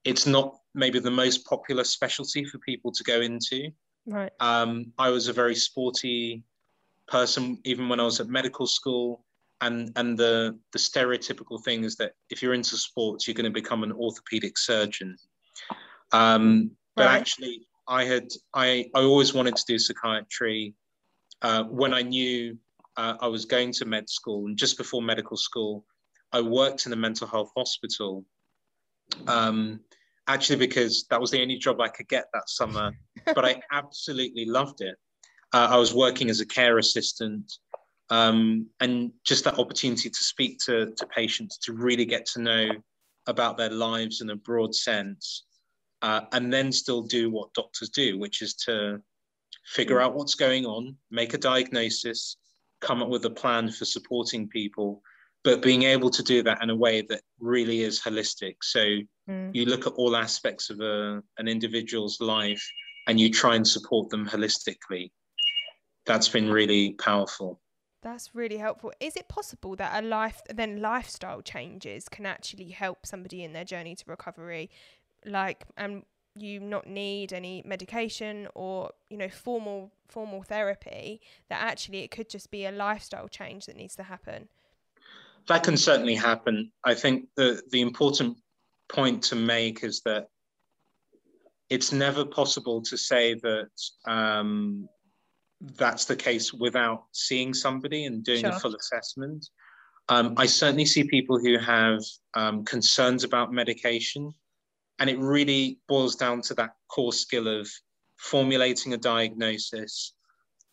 it's 0.03 0.25
not 0.25 0.57
maybe 0.73 0.99
the 0.99 1.11
most 1.11 1.45
popular 1.45 1.83
specialty 1.83 2.43
for 2.43 2.57
people 2.59 2.91
to 2.91 3.03
go 3.03 3.21
into. 3.21 3.69
Right. 4.05 4.31
Um, 4.39 4.91
I 4.97 5.09
was 5.09 5.27
a 5.27 5.33
very 5.33 5.55
sporty 5.55 6.43
person, 7.07 7.59
even 7.63 7.87
when 7.87 7.99
I 7.99 8.03
was 8.03 8.19
at 8.19 8.27
medical 8.27 8.67
school. 8.67 9.23
And, 9.61 9.91
and 9.95 10.17
the, 10.17 10.59
the 10.73 10.79
stereotypical 10.79 11.63
thing 11.63 11.83
is 11.83 11.95
that 11.97 12.13
if 12.29 12.41
you're 12.41 12.53
into 12.53 12.75
sports, 12.75 13.27
you're 13.27 13.35
going 13.35 13.45
to 13.45 13.61
become 13.61 13.83
an 13.83 13.93
orthopedic 13.93 14.57
surgeon. 14.57 15.17
Um, 16.11 16.71
but 16.95 17.05
right. 17.05 17.19
actually, 17.19 17.67
I 17.87 18.05
had 18.05 18.29
I, 18.53 18.89
I 18.95 19.01
always 19.01 19.33
wanted 19.33 19.55
to 19.55 19.63
do 19.67 19.79
psychiatry. 19.79 20.73
Uh, 21.41 21.63
when 21.63 21.93
I 21.93 22.01
knew 22.01 22.57
uh, 22.97 23.15
I 23.19 23.27
was 23.27 23.45
going 23.45 23.71
to 23.73 23.85
med 23.85 24.09
school, 24.09 24.45
and 24.45 24.57
just 24.57 24.77
before 24.77 25.01
medical 25.01 25.35
school, 25.35 25.85
I 26.31 26.41
worked 26.41 26.85
in 26.85 26.93
a 26.93 26.95
mental 26.95 27.27
health 27.27 27.51
hospital. 27.55 28.25
Um, 29.27 29.81
actually, 30.27 30.59
because 30.59 31.05
that 31.09 31.19
was 31.19 31.31
the 31.31 31.41
only 31.41 31.57
job 31.57 31.81
I 31.81 31.89
could 31.89 32.07
get 32.07 32.25
that 32.33 32.49
summer, 32.49 32.93
but 33.35 33.43
I 33.43 33.61
absolutely 33.71 34.45
loved 34.45 34.81
it. 34.81 34.95
Uh, 35.53 35.67
I 35.69 35.77
was 35.77 35.93
working 35.93 36.29
as 36.29 36.39
a 36.39 36.45
care 36.45 36.77
assistant, 36.77 37.51
um, 38.09 38.67
and 38.79 39.11
just 39.23 39.43
that 39.45 39.59
opportunity 39.59 40.09
to 40.09 40.23
speak 40.23 40.59
to, 40.65 40.93
to 40.97 41.07
patients, 41.07 41.57
to 41.59 41.73
really 41.73 42.05
get 42.05 42.25
to 42.27 42.41
know 42.41 42.69
about 43.27 43.57
their 43.57 43.69
lives 43.69 44.21
in 44.21 44.29
a 44.29 44.35
broad 44.35 44.75
sense, 44.75 45.45
uh, 46.01 46.21
and 46.33 46.51
then 46.51 46.71
still 46.71 47.01
do 47.01 47.29
what 47.29 47.53
doctors 47.53 47.89
do, 47.89 48.19
which 48.19 48.41
is 48.41 48.53
to 48.55 49.01
figure 49.65 50.01
out 50.01 50.13
what's 50.13 50.35
going 50.35 50.65
on, 50.65 50.95
make 51.09 51.33
a 51.33 51.37
diagnosis, 51.37 52.37
come 52.81 53.01
up 53.01 53.09
with 53.09 53.25
a 53.25 53.29
plan 53.29 53.71
for 53.71 53.85
supporting 53.85 54.47
people, 54.49 55.01
but 55.43 55.61
being 55.61 55.83
able 55.83 56.09
to 56.09 56.23
do 56.23 56.43
that 56.43 56.61
in 56.61 56.69
a 56.69 56.75
way 56.75 57.01
that 57.01 57.21
really 57.39 57.81
is 57.81 58.01
holistic. 58.01 58.55
So 58.61 58.79
mm. 59.29 59.55
you 59.55 59.65
look 59.65 59.87
at 59.87 59.93
all 59.93 60.15
aspects 60.15 60.69
of 60.69 60.79
a, 60.81 61.21
an 61.37 61.47
individual's 61.47 62.19
life 62.19 62.63
and 63.07 63.19
you 63.19 63.29
try 63.29 63.55
and 63.55 63.67
support 63.67 64.09
them 64.09 64.27
holistically. 64.27 65.11
That's 66.05 66.27
been 66.29 66.49
really 66.49 66.93
powerful. 66.93 67.61
That's 68.03 68.35
really 68.35 68.57
helpful. 68.57 68.91
Is 68.99 69.15
it 69.15 69.29
possible 69.29 69.77
that 69.77 70.03
a 70.03 70.05
life 70.05 70.41
then 70.53 70.81
lifestyle 70.81 71.41
changes 71.41 72.09
can 72.09 72.25
actually 72.25 72.69
help 72.69 73.05
somebody 73.05 73.43
in 73.43 73.53
their 73.53 73.63
journey 73.63 73.95
to 73.95 74.03
recovery, 74.07 74.69
like 75.25 75.63
and 75.77 76.03
you 76.35 76.59
not 76.59 76.85
need 76.85 77.31
any 77.31 77.63
medication 77.65 78.47
or 78.55 78.91
you 79.09 79.17
know 79.17 79.29
formal 79.29 79.91
formal 80.09 80.43
therapy 80.43 81.21
that 81.47 81.61
actually 81.61 81.99
it 81.99 82.11
could 82.11 82.29
just 82.29 82.51
be 82.51 82.65
a 82.65 82.71
lifestyle 82.71 83.29
change 83.29 83.67
that 83.67 83.77
needs 83.77 83.95
to 83.95 84.03
happen? 84.03 84.49
That 85.47 85.63
can 85.63 85.77
certainly 85.77 86.15
happen. 86.15 86.73
I 86.83 86.95
think 86.95 87.29
the 87.37 87.61
the 87.71 87.79
important 87.79 88.37
point 88.89 89.23
to 89.23 89.37
make 89.37 89.81
is 89.85 90.01
that 90.01 90.27
it's 91.69 91.93
never 91.93 92.25
possible 92.25 92.81
to 92.81 92.97
say 92.97 93.35
that 93.35 93.69
um, 94.05 94.89
that's 95.77 96.05
the 96.05 96.15
case 96.15 96.53
without 96.53 97.05
seeing 97.11 97.53
somebody 97.53 98.05
and 98.05 98.23
doing 98.23 98.41
sure. 98.41 98.51
a 98.51 98.59
full 98.59 98.75
assessment 98.75 99.47
um, 100.09 100.33
i 100.37 100.45
certainly 100.45 100.85
see 100.85 101.03
people 101.03 101.39
who 101.39 101.57
have 101.57 102.01
um, 102.35 102.63
concerns 102.65 103.23
about 103.23 103.53
medication 103.53 104.33
and 104.99 105.09
it 105.09 105.19
really 105.19 105.79
boils 105.87 106.15
down 106.15 106.41
to 106.41 106.53
that 106.55 106.75
core 106.87 107.13
skill 107.13 107.47
of 107.47 107.69
formulating 108.17 108.93
a 108.93 108.97
diagnosis, 108.97 110.13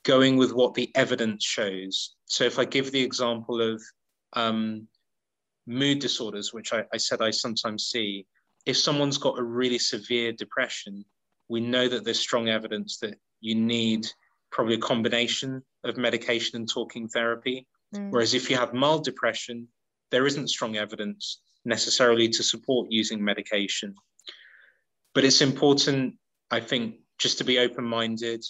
going 0.05 0.37
with 0.37 0.53
what 0.53 0.75
the 0.75 0.91
evidence 0.95 1.45
shows. 1.45 2.15
So 2.27 2.45
if 2.45 2.59
I 2.59 2.65
give 2.65 2.93
the 2.93 3.03
example 3.03 3.61
of 3.61 3.83
um, 4.35 4.87
mood 5.67 5.99
disorders, 5.99 6.53
which 6.53 6.73
I, 6.73 6.85
I 6.95 6.97
said 6.97 7.21
I 7.21 7.31
sometimes 7.31 7.87
see, 7.87 8.27
if 8.67 8.77
someone's 8.77 9.19
got 9.19 9.39
a 9.39 9.43
really 9.43 9.79
severe 9.79 10.33
depression, 10.33 11.05
we 11.49 11.61
know 11.61 11.89
that 11.89 12.05
there's 12.05 12.21
strong 12.21 12.49
evidence 12.49 12.99
that 12.99 13.17
you 13.41 13.55
need 13.55 14.07
probably 14.51 14.75
a 14.75 14.79
combination 14.79 15.63
of 15.85 15.97
medication 15.97 16.57
and 16.57 16.69
talking 16.69 17.09
therapy. 17.09 17.67
Mm. 17.95 18.11
Whereas 18.11 18.35
if 18.35 18.51
you 18.51 18.57
have 18.57 18.75
mild 18.75 19.05
depression, 19.05 19.69
there 20.11 20.27
isn't 20.27 20.49
strong 20.49 20.77
evidence 20.77 21.41
necessarily 21.65 22.29
to 22.29 22.43
support 22.43 22.89
using 22.91 23.23
medication. 23.23 23.95
But 25.15 25.25
it's 25.25 25.41
important, 25.41 26.15
I 26.51 26.61
think, 26.61 26.97
just 27.19 27.39
to 27.39 27.45
be 27.45 27.59
open 27.59 27.85
minded. 27.85 28.45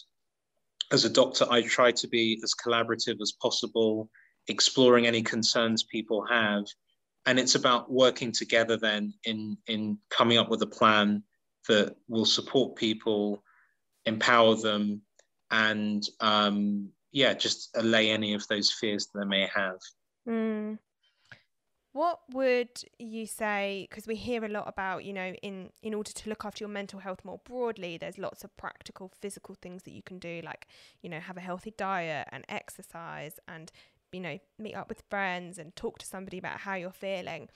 As 0.93 1.05
a 1.05 1.11
doctor, 1.11 1.47
I 1.51 1.63
try 1.63 1.93
to 1.93 2.09
be 2.09 2.41
as 2.43 2.55
collaborative 2.55 3.21
as 3.21 3.33
possible, 3.41 4.11
exploring 4.49 5.07
any 5.07 5.23
concerns 5.23 5.83
people 5.85 6.25
have. 6.27 6.65
And 7.27 7.39
it's 7.39 7.55
about 7.55 7.91
working 7.91 8.33
together 8.33 8.77
then 8.77 9.15
in, 9.25 9.57
in 9.67 9.99
coming 10.11 10.39
up 10.39 10.49
with 10.49 10.63
a 10.63 10.67
plan 10.67 11.23
that 11.69 11.95
will 12.09 12.25
support 12.25 12.77
people, 12.77 13.43
empower 14.07 14.55
them, 14.57 15.03
and 15.51 16.07
um, 16.21 16.91
yeah, 17.13 17.35
just 17.35 17.71
allay 17.77 18.11
any 18.11 18.35
of 18.35 18.47
those 18.49 18.71
fears 18.71 19.09
that 19.09 19.21
they 19.21 19.27
may 19.27 19.49
have. 19.55 19.79
Mm. 20.29 20.79
What 21.93 22.21
would 22.33 22.85
you 23.01 23.27
say? 23.27 23.89
Because 23.91 24.07
we 24.07 24.15
hear 24.15 24.45
a 24.45 24.49
lot 24.49 24.69
about, 24.69 25.05
you 25.05 25.13
know, 25.13 25.33
in 25.43 25.71
in 25.83 25.93
order 25.93 26.13
to 26.13 26.29
look 26.29 26.45
after 26.45 26.63
your 26.63 26.69
mental 26.69 27.01
health 27.01 27.25
more 27.25 27.41
broadly, 27.45 27.99
there's 27.99 28.17
lots 28.17 28.45
of 28.45 28.57
practical 28.57 29.11
physical 29.21 29.57
things 29.61 29.83
that 29.83 29.93
you 29.93 30.03
can 30.03 30.19
do, 30.21 30.41
like 30.45 30.69
you 31.03 31.11
know, 31.11 31.19
have 31.19 31.37
a 31.37 31.41
healthy 31.41 31.75
diet 31.77 32.29
and 32.31 32.45
exercise, 32.49 33.41
and 33.49 33.73
you 34.13 34.21
know, 34.21 34.39
meet 34.59 34.75
up 34.75 34.89
with 34.89 35.03
friends 35.11 35.59
and 35.59 35.75
talk 35.75 35.99
to 35.99 36.07
somebody 36.07 36.39
about 36.39 36.61
how 36.61 36.75
you're 36.75 36.93
feeling. 36.93 37.49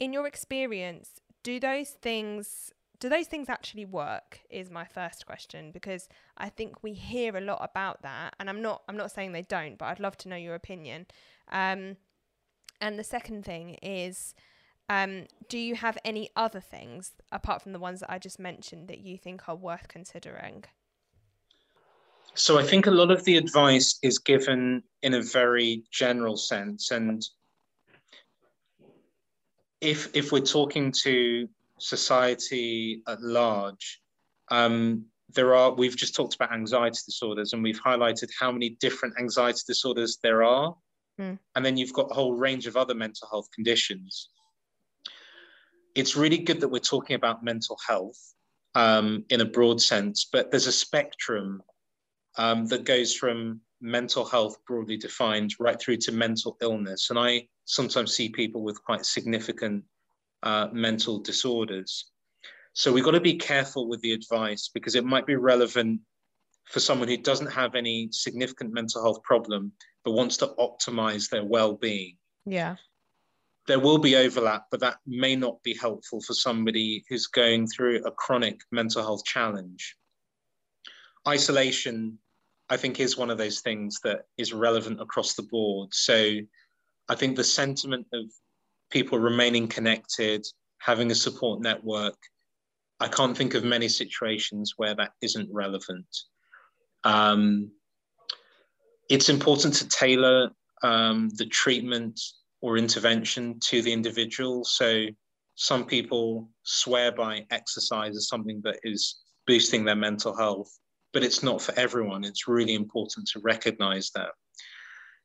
In 0.00 0.12
your 0.12 0.26
experience, 0.26 1.20
do 1.42 1.60
those 1.60 1.90
things 1.90 2.72
do 2.98 3.08
those 3.08 3.26
things 3.26 3.48
actually 3.48 3.84
work? 3.84 4.40
Is 4.50 4.70
my 4.70 4.84
first 4.84 5.26
question 5.26 5.70
because 5.72 6.08
i 6.36 6.48
think 6.48 6.82
we 6.82 6.92
hear 6.92 7.36
a 7.36 7.40
lot 7.40 7.60
about 7.62 8.02
that 8.02 8.34
and 8.38 8.48
i'm 8.48 8.62
not 8.62 8.82
i'm 8.88 8.96
not 8.96 9.10
saying 9.10 9.32
they 9.32 9.42
don't 9.42 9.78
but 9.78 9.86
i'd 9.86 10.00
love 10.00 10.16
to 10.18 10.28
know 10.28 10.36
your 10.36 10.54
opinion. 10.54 11.06
Um, 11.50 11.96
and 12.80 12.98
the 12.98 13.04
second 13.04 13.44
thing 13.44 13.76
is 13.82 14.34
um, 14.88 15.24
do 15.48 15.58
you 15.58 15.74
have 15.74 15.98
any 16.04 16.30
other 16.36 16.60
things 16.60 17.12
apart 17.32 17.60
from 17.62 17.72
the 17.72 17.78
ones 17.78 18.00
that 18.00 18.10
i 18.10 18.18
just 18.18 18.38
mentioned 18.38 18.88
that 18.88 19.00
you 19.00 19.18
think 19.18 19.48
are 19.48 19.56
worth 19.56 19.88
considering? 19.88 20.64
So 22.34 22.58
i 22.58 22.62
think 22.62 22.86
a 22.86 22.90
lot 22.90 23.10
of 23.10 23.24
the 23.24 23.36
advice 23.36 23.98
is 24.02 24.18
given 24.18 24.82
in 25.02 25.14
a 25.14 25.22
very 25.22 25.84
general 25.90 26.36
sense 26.36 26.90
and 26.90 27.26
if 29.80 30.14
if 30.14 30.32
we're 30.32 30.40
talking 30.40 30.90
to 30.90 31.48
society 31.78 33.02
at 33.06 33.20
large, 33.20 34.00
um, 34.50 35.06
there 35.34 35.54
are, 35.54 35.72
we've 35.72 35.96
just 35.96 36.14
talked 36.14 36.34
about 36.34 36.52
anxiety 36.52 37.00
disorders 37.04 37.52
and 37.52 37.62
we've 37.62 37.80
highlighted 37.82 38.30
how 38.38 38.52
many 38.52 38.70
different 38.80 39.14
anxiety 39.18 39.60
disorders 39.66 40.18
there 40.22 40.44
are. 40.44 40.74
Mm. 41.20 41.38
And 41.54 41.64
then 41.64 41.76
you've 41.76 41.92
got 41.92 42.10
a 42.10 42.14
whole 42.14 42.34
range 42.34 42.66
of 42.66 42.76
other 42.76 42.94
mental 42.94 43.28
health 43.28 43.48
conditions. 43.54 44.28
It's 45.94 46.16
really 46.16 46.38
good 46.38 46.60
that 46.60 46.68
we're 46.68 46.78
talking 46.78 47.16
about 47.16 47.42
mental 47.42 47.78
health 47.86 48.18
um, 48.74 49.24
in 49.30 49.40
a 49.40 49.44
broad 49.44 49.80
sense, 49.80 50.28
but 50.30 50.50
there's 50.50 50.66
a 50.66 50.72
spectrum 50.72 51.62
um, 52.36 52.66
that 52.66 52.84
goes 52.84 53.14
from 53.14 53.60
mental 53.80 54.24
health 54.24 54.56
broadly 54.66 54.96
defined 54.96 55.54
right 55.58 55.80
through 55.80 55.96
to 55.96 56.12
mental 56.12 56.56
illness. 56.60 57.10
And 57.10 57.18
I 57.18 57.48
sometimes 57.64 58.14
see 58.14 58.28
people 58.28 58.62
with 58.62 58.82
quite 58.84 59.04
significant 59.04 59.84
uh, 60.42 60.68
mental 60.72 61.18
disorders. 61.20 62.10
So 62.72 62.92
we've 62.92 63.04
got 63.04 63.12
to 63.12 63.20
be 63.20 63.36
careful 63.36 63.88
with 63.88 64.00
the 64.02 64.12
advice 64.12 64.68
because 64.72 64.94
it 64.94 65.04
might 65.04 65.26
be 65.26 65.36
relevant 65.36 66.00
for 66.66 66.80
someone 66.80 67.08
who 67.08 67.16
doesn't 67.16 67.50
have 67.50 67.74
any 67.74 68.08
significant 68.10 68.72
mental 68.72 69.02
health 69.02 69.22
problem 69.22 69.72
but 70.04 70.12
wants 70.12 70.36
to 70.38 70.48
optimize 70.58 71.30
their 71.30 71.44
well-being. 71.44 72.16
Yeah. 72.44 72.76
There 73.66 73.80
will 73.80 73.98
be 73.98 74.14
overlap, 74.14 74.66
but 74.70 74.80
that 74.80 74.98
may 75.06 75.34
not 75.34 75.62
be 75.62 75.74
helpful 75.74 76.20
for 76.20 76.34
somebody 76.34 77.04
who's 77.08 77.26
going 77.26 77.66
through 77.66 78.04
a 78.04 78.12
chronic 78.12 78.60
mental 78.70 79.02
health 79.02 79.24
challenge. 79.24 79.96
Isolation, 81.26 82.18
I 82.68 82.76
think, 82.76 83.00
is 83.00 83.16
one 83.16 83.30
of 83.30 83.38
those 83.38 83.60
things 83.60 83.98
that 84.04 84.26
is 84.38 84.52
relevant 84.52 85.00
across 85.00 85.34
the 85.34 85.42
board. 85.42 85.92
So 85.92 86.36
I 87.08 87.14
think 87.14 87.36
the 87.36 87.44
sentiment 87.44 88.06
of 88.12 88.26
people 88.96 89.18
remaining 89.18 89.68
connected, 89.68 90.42
having 90.78 91.10
a 91.10 91.14
support 91.14 91.60
network. 91.60 92.16
I 92.98 93.08
can't 93.08 93.36
think 93.36 93.52
of 93.52 93.62
many 93.62 93.90
situations 93.90 94.72
where 94.78 94.94
that 94.94 95.10
isn't 95.20 95.50
relevant. 95.52 96.06
Um, 97.04 97.70
it's 99.10 99.28
important 99.28 99.74
to 99.74 99.88
tailor 99.88 100.48
um, 100.82 101.28
the 101.34 101.44
treatment 101.44 102.18
or 102.62 102.78
intervention 102.78 103.60
to 103.68 103.82
the 103.82 103.92
individual. 103.92 104.64
So 104.64 105.04
some 105.56 105.84
people 105.84 106.48
swear 106.62 107.12
by 107.12 107.44
exercise 107.50 108.16
as 108.16 108.28
something 108.28 108.62
that 108.64 108.78
is 108.82 109.16
boosting 109.46 109.84
their 109.84 109.94
mental 109.94 110.34
health, 110.34 110.70
but 111.12 111.22
it's 111.22 111.42
not 111.42 111.60
for 111.60 111.78
everyone. 111.78 112.24
It's 112.24 112.48
really 112.48 112.74
important 112.74 113.28
to 113.28 113.40
recognize 113.40 114.10
that. 114.14 114.30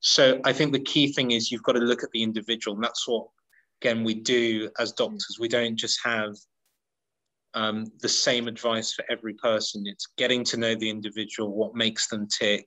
So 0.01 0.41
I 0.43 0.51
think 0.51 0.73
the 0.73 0.83
key 0.93 1.13
thing 1.13 1.31
is 1.31 1.51
you've 1.51 1.63
got 1.63 1.77
to 1.79 1.79
look 1.79 2.03
at 2.03 2.11
the 2.11 2.21
individual, 2.21 2.75
and 2.75 2.83
that's 2.83 3.07
what 3.07 3.27
again 3.81 4.03
we 4.03 4.13
do 4.13 4.69
as 4.79 4.91
doctors 4.93 5.37
we 5.39 5.47
don't 5.47 5.75
just 5.75 5.99
have 6.03 6.35
um, 7.53 7.85
the 7.99 8.09
same 8.09 8.47
advice 8.47 8.93
for 8.93 9.03
every 9.09 9.33
person. 9.33 9.83
It's 9.85 10.07
getting 10.17 10.45
to 10.45 10.57
know 10.57 10.73
the 10.73 10.89
individual 10.89 11.51
what 11.51 11.75
makes 11.75 12.07
them 12.07 12.27
tick 12.27 12.65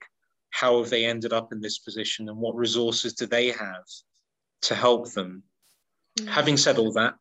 how 0.50 0.78
have 0.78 0.90
they 0.90 1.04
ended 1.04 1.32
up 1.32 1.52
in 1.52 1.60
this 1.60 1.78
position 1.78 2.28
and 2.28 2.38
what 2.38 2.54
resources 2.54 3.12
do 3.14 3.26
they 3.26 3.48
have 3.48 3.84
to 4.62 4.74
help 4.74 5.12
them. 5.12 5.42
Mm-hmm. 6.18 6.28
having 6.28 6.56
said 6.56 6.78
all 6.78 6.92
that 6.92 7.14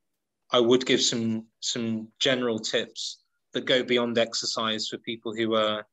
i 0.52 0.60
would 0.60 0.86
give 0.86 1.02
some 1.02 1.48
some 1.62 2.08
general 2.20 2.60
tips 2.60 3.24
that 3.54 3.66
go 3.66 3.82
beyond 3.82 4.20
exercise 4.20 4.88
for 4.88 5.00
people 5.00 5.34
who 5.36 5.56
are 5.56 5.84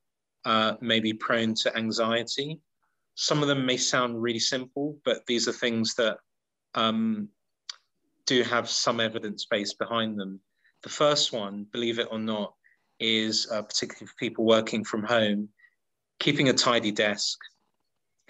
uh, 0.45 0.75
maybe 0.81 1.13
prone 1.13 1.55
to 1.55 1.77
anxiety. 1.77 2.59
Some 3.15 3.43
of 3.43 3.49
them 3.49 3.65
may 3.65 3.79
sound 3.79 4.21
really 4.21 4.39
simple 4.39 4.99
but 5.07 5.25
these 5.27 5.49
are 5.49 5.53
things 5.53 5.95
that 5.95 6.19
um, 6.75 7.31
do 8.26 8.42
have 8.42 8.68
some 8.68 9.00
evidence 9.00 9.44
base 9.44 9.74
behind 9.74 10.18
them. 10.18 10.40
The 10.83 10.88
first 10.88 11.33
one, 11.33 11.66
believe 11.72 11.98
it 11.98 12.09
or 12.11 12.18
not, 12.18 12.54
is 12.98 13.48
uh, 13.50 13.62
particularly 13.62 14.06
for 14.06 14.14
people 14.18 14.44
working 14.44 14.85
from 14.85 15.02
home, 15.02 15.48
keeping 16.18 16.48
a 16.48 16.52
tidy 16.52 16.92
desk 16.92 17.38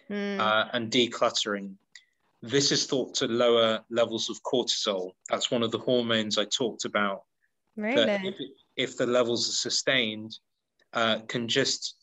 mm. 0.09 0.39
uh, 0.39 0.67
and 0.73 0.91
decluttering. 0.91 1.75
This 2.43 2.73
is 2.73 2.87
thought 2.87 3.15
to 3.17 3.27
lower 3.27 3.81
levels 3.91 4.31
of 4.31 4.43
cortisol. 4.43 5.13
That's 5.29 5.51
one 5.51 5.63
of 5.63 5.71
the 5.71 5.79
hormones 5.79 6.39
I 6.39 6.45
talked 6.47 6.85
about. 6.85 7.25
Really? 7.77 8.03
If, 8.25 8.35
if 8.77 8.97
the 8.97 9.07
levels 9.07 9.49
are 9.49 9.53
sustained, 9.53 10.39
uh, 10.93 11.19
can 11.29 11.47
just 11.49 11.97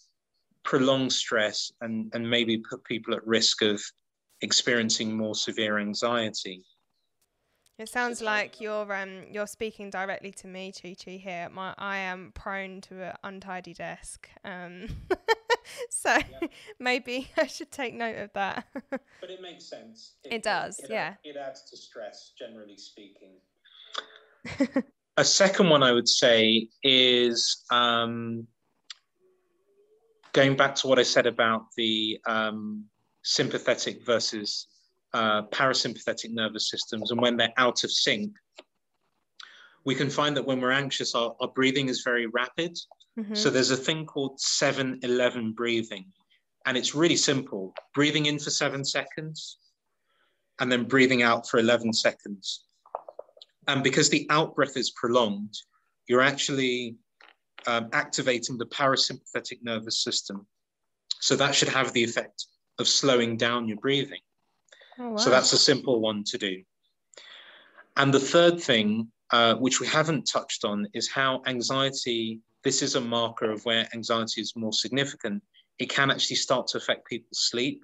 prolong 0.63 1.10
stress 1.10 1.71
and, 1.82 2.12
and 2.13 2.30
maybe 2.30 2.58
put 2.58 2.84
people 2.84 3.13
at 3.13 3.26
risk 3.26 3.62
of 3.62 3.82
experiencing 4.41 5.15
more 5.15 5.36
severe 5.36 5.80
anxiety. 5.80 6.63
It 7.80 7.90
sounds 7.90 8.24
like 8.24 8.60
you're 8.60 8.92
um 8.92 9.26
you're 9.32 9.46
speaking 9.46 9.92
directly 9.92 10.32
to 10.32 10.48
me, 10.48 10.72
Chi 10.72 10.96
Chi. 11.04 11.12
Here, 11.12 11.48
my 11.52 11.76
I 11.78 11.98
am 11.98 12.32
prone 12.34 12.82
to 12.82 13.10
an 13.10 13.16
untidy 13.24 13.76
desk. 13.76 14.28
Um, 14.44 14.88
so 15.92 16.10
yeah. 16.10 16.48
maybe 16.80 17.30
I 17.38 17.46
should 17.46 17.72
take 17.72 17.94
note 17.94 18.18
of 18.18 18.34
that. 18.34 18.66
but 18.90 19.30
it 19.30 19.42
makes 19.42 19.66
sense. 19.66 20.16
It, 20.24 20.34
it 20.34 20.44
does, 20.44 20.80
it, 20.80 20.90
yeah. 20.90 21.16
It 21.24 21.38
adds 21.38 21.70
to 21.70 21.78
stress, 21.78 22.32
generally 22.38 22.78
speaking. 22.78 23.34
a 25.18 25.24
second 25.24 25.70
one 25.70 25.84
I 25.84 25.92
would 25.92 26.10
say 26.10 26.70
is 26.82 27.63
um, 27.70 28.48
going 30.34 30.56
back 30.56 30.74
to 30.76 30.88
what 30.88 30.98
I 30.98 31.04
said 31.04 31.28
about 31.28 31.66
the 31.76 32.20
um, 32.26 32.86
sympathetic 33.22 34.04
versus 34.04 34.68
uh, 35.18 35.42
parasympathetic 35.48 36.32
nervous 36.32 36.70
systems 36.70 37.10
and 37.10 37.20
when 37.20 37.38
they're 37.38 37.54
out 37.58 37.84
of 37.84 37.92
sync, 37.92 38.32
we 39.84 39.96
can 39.96 40.12
find 40.12 40.38
that 40.38 40.46
when 40.46 40.62
we're 40.62 40.80
anxious, 40.84 41.16
our, 41.16 41.36
our 41.42 41.48
breathing 41.48 41.90
is 41.90 42.04
very 42.04 42.28
rapid. 42.28 42.78
Mm-hmm. 43.20 43.34
So 43.34 43.50
there's 43.50 43.72
a 43.72 43.78
thing 43.78 44.06
called 44.06 44.40
7 44.40 45.00
11 45.02 45.54
breathing. 45.54 46.06
And 46.68 46.78
it's 46.78 46.94
really 46.94 47.16
simple 47.16 47.74
breathing 47.96 48.28
in 48.28 48.38
for 48.38 48.52
seven 48.52 48.86
seconds 48.86 49.58
and 50.60 50.72
then 50.72 50.84
breathing 50.84 51.24
out 51.24 51.50
for 51.50 51.60
11 51.60 51.94
seconds. 51.94 52.66
And 53.68 53.84
because 53.84 54.10
the 54.10 54.28
out 54.30 54.56
breath 54.56 54.78
is 54.78 54.92
prolonged, 54.92 55.56
you're 56.08 56.22
actually 56.22 56.96
um, 57.66 57.90
activating 57.92 58.58
the 58.58 58.68
parasympathetic 58.68 59.64
nervous 59.64 60.04
system. 60.04 60.46
So 61.22 61.36
that 61.38 61.56
should 61.56 61.70
have 61.70 61.92
the 61.94 62.04
effect 62.04 62.46
of 62.78 62.88
slowing 62.88 63.36
down 63.36 63.68
your 63.68 63.78
breathing. 63.78 64.22
Oh, 65.00 65.10
wow. 65.10 65.18
So 65.18 65.30
that's 65.30 65.54
a 65.54 65.58
simple 65.58 66.00
one 66.00 66.24
to 66.26 66.38
do. 66.38 66.64
And 67.98 68.14
the 68.14 68.20
third 68.20 68.60
thing, 68.60 69.12
uh, 69.32 69.56
which 69.56 69.80
we 69.80 69.88
haven't 69.88 70.28
touched 70.28 70.64
on, 70.64 70.88
is 70.94 71.10
how 71.10 71.42
anxiety, 71.46 72.40
this 72.64 72.82
is 72.82 72.96
a 72.96 73.02
marker 73.02 73.52
of 73.52 73.66
where 73.66 73.88
anxiety 73.94 74.42
is 74.42 74.54
more 74.56 74.74
significant. 74.74 75.44
It 75.80 75.90
can 75.90 76.12
actually 76.12 76.38
start 76.38 76.68
to 76.68 76.78
affect 76.78 77.08
people's 77.08 77.50
sleep. 77.50 77.84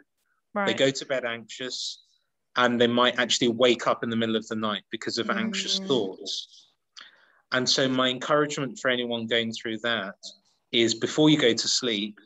Right. 0.54 0.68
They 0.68 0.74
go 0.74 0.92
to 0.92 1.06
bed 1.06 1.26
anxious 1.26 2.04
and 2.56 2.80
they 2.80 2.88
might 2.88 3.18
actually 3.18 3.48
wake 3.48 3.88
up 3.88 4.04
in 4.04 4.10
the 4.10 4.16
middle 4.16 4.36
of 4.36 4.48
the 4.48 4.56
night 4.56 4.84
because 4.92 5.18
of 5.18 5.28
mm. 5.28 5.36
anxious 5.36 5.80
thoughts. 5.80 6.70
And 7.52 7.68
so, 7.68 7.88
my 7.88 8.10
encouragement 8.10 8.80
for 8.80 8.90
anyone 8.90 9.28
going 9.28 9.52
through 9.52 9.80
that 9.80 10.16
is 10.72 10.96
before 10.96 11.30
you 11.30 11.38
go 11.38 11.54
to 11.54 11.68
sleep, 11.68 12.20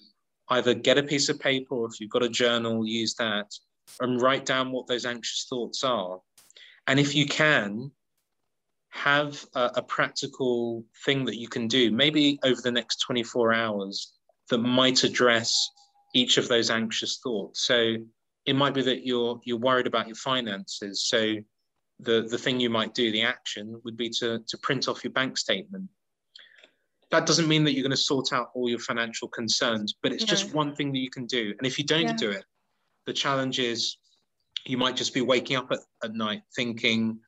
either 0.50 0.73
get 0.73 0.97
a 0.97 1.04
piece 1.04 1.30
of 1.30 1.39
paper 1.39 1.76
or 1.76 1.88
if 1.88 2.00
you've 2.00 2.10
got 2.10 2.23
a 2.23 2.30
journal, 2.30 2.88
use 2.88 3.13
that 3.15 3.54
and 4.00 4.21
write 4.21 4.45
down 4.45 4.71
what 4.71 4.88
those 4.88 5.06
anxious 5.06 5.45
thoughts 5.50 5.84
are. 5.84 6.19
And 6.88 7.00
if 7.00 7.15
you 7.15 7.26
can, 7.26 7.91
have 8.89 9.45
a, 9.54 9.71
a, 9.76 9.82
practical 9.82 10.84
thing 11.06 11.26
that 11.26 11.38
you 11.38 11.47
can 11.47 11.67
do, 11.67 11.91
maybe 11.91 12.39
over 12.43 12.60
the 12.62 12.71
next 12.71 12.97
24 13.02 13.54
hours, 13.54 14.13
that 14.50 14.58
might 14.60 15.04
address 15.04 15.69
each 16.15 16.38
of 16.38 16.47
those 16.47 16.69
anxious 16.69 17.19
thoughts. 17.21 17.65
So 17.65 17.95
it 18.45 18.56
might 18.56 18.73
be 18.73 18.82
that 18.84 19.06
you're 19.06 19.39
you're 19.43 19.58
worried 19.58 19.88
about 19.88 20.08
your 20.08 20.15
finances. 20.15 21.05
So 21.07 21.36
the, 21.99 22.28
the 22.30 22.38
thing 22.38 22.59
you 22.59 22.70
might 22.70 22.93
do, 22.93 23.11
the 23.11 23.24
action, 23.24 23.80
would 23.84 23.97
be 23.97 24.09
to, 24.20 24.39
to 24.47 24.57
print 24.59 24.88
off 24.88 25.03
your 25.03 25.14
bank 25.14 25.38
statement. 25.38 25.89
That 27.11 27.26
doesn't 27.26 27.47
mean 27.47 27.64
that 27.64 27.74
you're 27.74 27.84
going 27.84 27.91
to 27.91 27.97
sort 27.97 28.34
out 28.34 28.49
all 28.53 28.70
your 28.70 28.80
financial 28.80 29.28
concerns, 29.28 29.95
but 30.01 30.11
it's 30.11 30.26
just 30.26 30.53
one 30.53 30.76
thing 30.76 30.91
that 30.91 30.99
you 30.99 31.09
can 31.09 31.26
do. 31.26 31.53
And 31.57 31.66
if 31.66 31.80
you 31.80 31.86
don't 31.86 32.07
yeah. 32.07 32.16
do 32.16 32.30
it, 32.32 32.43
the 33.08 33.14
challenge 33.14 33.58
is 33.58 33.97
you 34.66 34.78
might 34.78 34.95
just 34.95 35.14
be 35.14 35.22
waking 35.22 35.55
up 35.55 35.72
at, 35.72 35.80
at 36.03 36.14
night 36.14 36.41
thinking, 36.55 37.20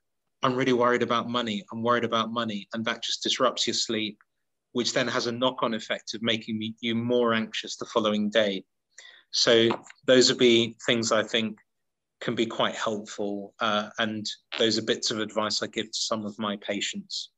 I'm 0.43 0.55
really 0.55 0.73
worried 0.73 1.01
about 1.01 1.29
money. 1.29 1.63
I'm 1.71 1.81
worried 1.81 2.03
about 2.03 2.31
money. 2.31 2.67
And 2.73 2.85
that 2.85 3.01
just 3.01 3.23
disrupts 3.23 3.65
your 3.65 3.73
sleep, 3.73 4.17
which 4.73 4.93
then 4.93 5.07
has 5.07 5.25
a 5.25 5.31
knock 5.31 5.63
on 5.63 5.73
effect 5.73 6.13
of 6.13 6.21
making 6.21 6.75
you 6.81 6.95
more 6.95 7.33
anxious 7.33 7.77
the 7.77 7.85
following 7.85 8.29
day. 8.29 8.63
So, 9.31 9.69
those 10.05 10.29
would 10.29 10.39
be 10.39 10.75
things 10.85 11.11
I 11.11 11.23
think 11.23 11.57
can 12.19 12.35
be 12.35 12.45
quite 12.45 12.75
helpful. 12.75 13.53
Uh, 13.59 13.89
and 13.99 14.25
those 14.57 14.77
are 14.77 14.81
bits 14.81 15.11
of 15.11 15.19
advice 15.19 15.63
I 15.63 15.67
give 15.67 15.85
to 15.85 15.99
some 15.99 16.25
of 16.25 16.37
my 16.39 16.57
patients. 16.57 17.29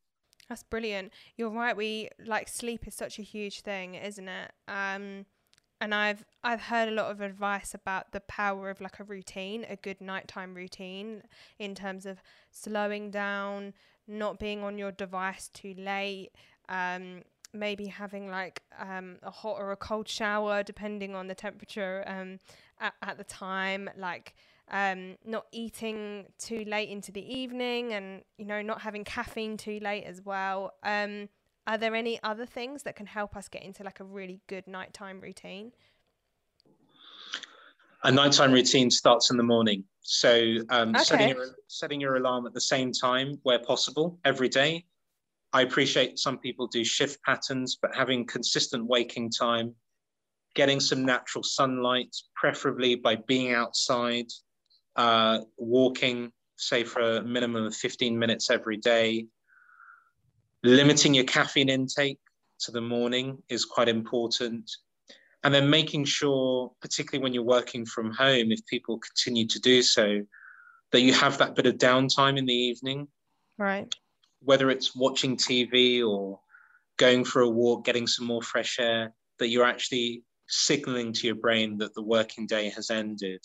That's 0.48 0.64
brilliant. 0.64 1.12
You're 1.38 1.50
right. 1.50 1.76
We 1.76 2.10
like 2.26 2.48
sleep 2.48 2.88
is 2.88 2.96
such 2.96 3.20
a 3.20 3.22
huge 3.22 3.62
thing, 3.62 3.96
isn't 3.96 4.28
it? 4.28 4.52
Um, 4.68 5.26
and 5.82 5.96
I've 5.96 6.24
I've 6.44 6.62
heard 6.62 6.88
a 6.88 6.92
lot 6.92 7.12
of 7.12 7.20
advice 7.20 7.74
about 7.74 8.12
the 8.12 8.22
power 8.22 8.70
of 8.70 8.80
like 8.80 9.00
a 9.00 9.04
routine, 9.04 9.66
a 9.68 9.76
good 9.76 10.00
nighttime 10.00 10.54
routine, 10.54 11.24
in 11.60 11.74
terms 11.76 12.06
of 12.06 12.22
slowing 12.52 13.10
down, 13.10 13.74
not 14.08 14.40
being 14.40 14.64
on 14.64 14.78
your 14.78 14.92
device 14.92 15.50
too 15.50 15.74
late, 15.78 16.30
um, 16.70 17.24
maybe 17.52 17.88
having 17.88 18.30
like 18.30 18.62
um, 18.80 19.18
a 19.24 19.32
hot 19.32 19.58
or 19.60 19.72
a 19.72 19.76
cold 19.76 20.08
shower 20.08 20.62
depending 20.64 21.16
on 21.16 21.28
the 21.28 21.36
temperature 21.36 22.04
um, 22.06 22.40
at, 22.80 22.94
at 23.02 23.18
the 23.18 23.24
time, 23.24 23.90
like 23.98 24.36
um, 24.70 25.18
not 25.26 25.48
eating 25.52 26.28
too 26.38 26.64
late 26.66 26.90
into 26.90 27.12
the 27.12 27.34
evening 27.34 27.94
and 27.94 28.22
you 28.38 28.46
know 28.46 28.62
not 28.62 28.82
having 28.82 29.04
caffeine 29.04 29.58
too 29.58 29.80
late 29.82 30.06
as 30.06 30.22
well 30.24 30.74
um, 30.84 31.28
are 31.68 31.78
there 31.78 31.95
any 31.95 32.20
other 32.24 32.45
things 32.45 32.84
that 32.84 32.95
can 32.95 33.05
help 33.05 33.36
us 33.36 33.47
get 33.47 33.64
into 33.64 33.84
like 33.84 33.99
a 33.99 34.03
really 34.03 34.41
good 34.47 34.68
nighttime 34.68 35.20
routine 35.22 35.72
a 38.03 38.12
nighttime 38.12 38.51
routine 38.51 38.89
starts 38.89 39.32
in 39.32 39.38
the 39.38 39.43
morning 39.43 39.84
so 40.01 40.55
um, 40.70 40.89
okay. 40.89 41.03
setting, 41.03 41.30
your, 41.30 41.45
setting 41.68 42.01
your 42.01 42.16
alarm 42.16 42.45
at 42.47 42.53
the 42.53 42.62
same 42.62 42.91
time 42.91 43.39
where 43.43 43.59
possible 43.59 44.20
every 44.26 44.49
day 44.49 44.84
i 45.53 45.62
appreciate 45.62 46.18
some 46.18 46.38
people 46.38 46.68
do 46.68 46.84
shift 46.84 47.22
patterns 47.24 47.78
but 47.82 47.95
having 47.95 48.26
consistent 48.26 48.86
waking 48.86 49.30
time 49.30 49.74
getting 50.55 50.80
some 50.80 51.05
natural 51.05 51.43
sunlight 51.43 52.16
preferably 52.36 52.95
by 52.95 53.16
being 53.16 53.53
outside 53.53 54.26
uh, 54.95 55.39
walking, 55.57 56.32
say 56.57 56.84
for 56.84 57.18
a 57.18 57.24
minimum 57.24 57.66
of 57.66 57.76
15 57.76 58.18
minutes 58.18 58.49
every 58.49 58.78
day. 58.78 59.28
Limiting 60.64 61.14
your 61.14 61.26
caffeine 61.26 61.70
intake 61.70 62.20
to 62.62 62.72
the 62.72 62.82
morning 62.82 63.41
is 63.49 63.66
quite 63.66 63.89
important. 63.89 64.70
And 65.43 65.53
then 65.53 65.70
making 65.70 66.05
sure, 66.05 66.72
particularly 66.82 67.24
when 67.24 67.34
you're 67.34 67.43
working 67.43 67.86
from 67.86 68.12
home, 68.12 68.51
if 68.51 68.66
people 68.68 68.99
continue 68.99 69.47
to 69.47 69.59
do 69.59 69.82
so, 69.82 70.22
that 70.91 71.01
you 71.01 71.14
have 71.14 71.38
that 71.39 71.55
bit 71.55 71.66
of 71.66 71.76
downtime 71.76 72.38
in 72.38 72.45
the 72.45 72.53
evening. 72.53 73.07
Right. 73.57 73.93
Whether 74.43 74.70
it's 74.70 74.95
watching 74.95 75.38
TV 75.38 76.07
or 76.07 76.39
going 76.97 77.26
for 77.26 77.41
a 77.41 77.49
walk, 77.49 77.86
getting 77.86 78.05
some 78.05 78.28
more 78.28 78.41
fresh 78.43 78.78
air, 78.80 79.14
that 79.39 79.47
you're 79.47 79.66
actually 79.66 80.24
signaling 80.47 81.14
to 81.14 81.28
your 81.28 81.36
brain 81.36 81.78
that 81.78 81.95
the 81.95 82.03
working 82.03 82.45
day 82.45 82.70
has 82.70 82.91
ended 82.91 83.41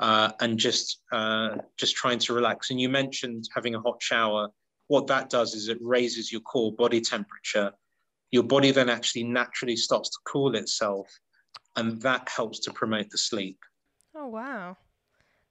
uh, 0.00 0.30
and 0.40 0.58
just 0.58 1.00
uh, 1.12 1.56
just 1.76 1.96
trying 1.96 2.18
to 2.20 2.32
relax. 2.32 2.70
And 2.70 2.80
you 2.80 2.88
mentioned 2.88 3.48
having 3.54 3.74
a 3.74 3.80
hot 3.80 4.00
shower. 4.00 4.48
What 4.88 5.06
that 5.06 5.30
does 5.30 5.54
is 5.54 5.68
it 5.68 5.78
raises 5.80 6.32
your 6.32 6.40
core 6.42 6.72
body 6.72 7.00
temperature. 7.00 7.72
Your 8.30 8.42
body 8.42 8.70
then 8.70 8.90
actually 8.90 9.24
naturally 9.24 9.76
starts 9.76 10.10
to 10.10 10.18
cool 10.26 10.54
itself, 10.54 11.08
and 11.76 12.00
that 12.02 12.28
helps 12.28 12.58
to 12.60 12.72
promote 12.72 13.10
the 13.10 13.18
sleep. 13.18 13.58
Oh 14.14 14.26
wow. 14.26 14.76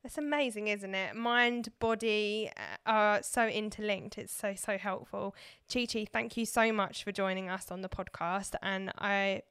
That's 0.04 0.18
amazing, 0.18 0.68
isn't 0.70 0.96
it? 0.96 1.16
Mind, 1.16 1.70
body 1.80 2.52
uh, 2.56 2.78
are 2.86 3.24
so 3.24 3.48
interlinked. 3.48 4.18
It's 4.18 4.32
so, 4.32 4.54
so 4.56 4.78
helpful. 4.78 5.36
Chi 5.72 5.86
Chi, 5.86 6.06
thank 6.12 6.38
you 6.38 6.46
so 6.46 6.72
much 6.72 7.04
for 7.04 7.12
joining 7.12 7.50
us 7.50 7.72
on 7.72 7.82
the 7.82 7.90
podcast. 7.90 8.56
And 8.62 8.92
I 8.98 9.42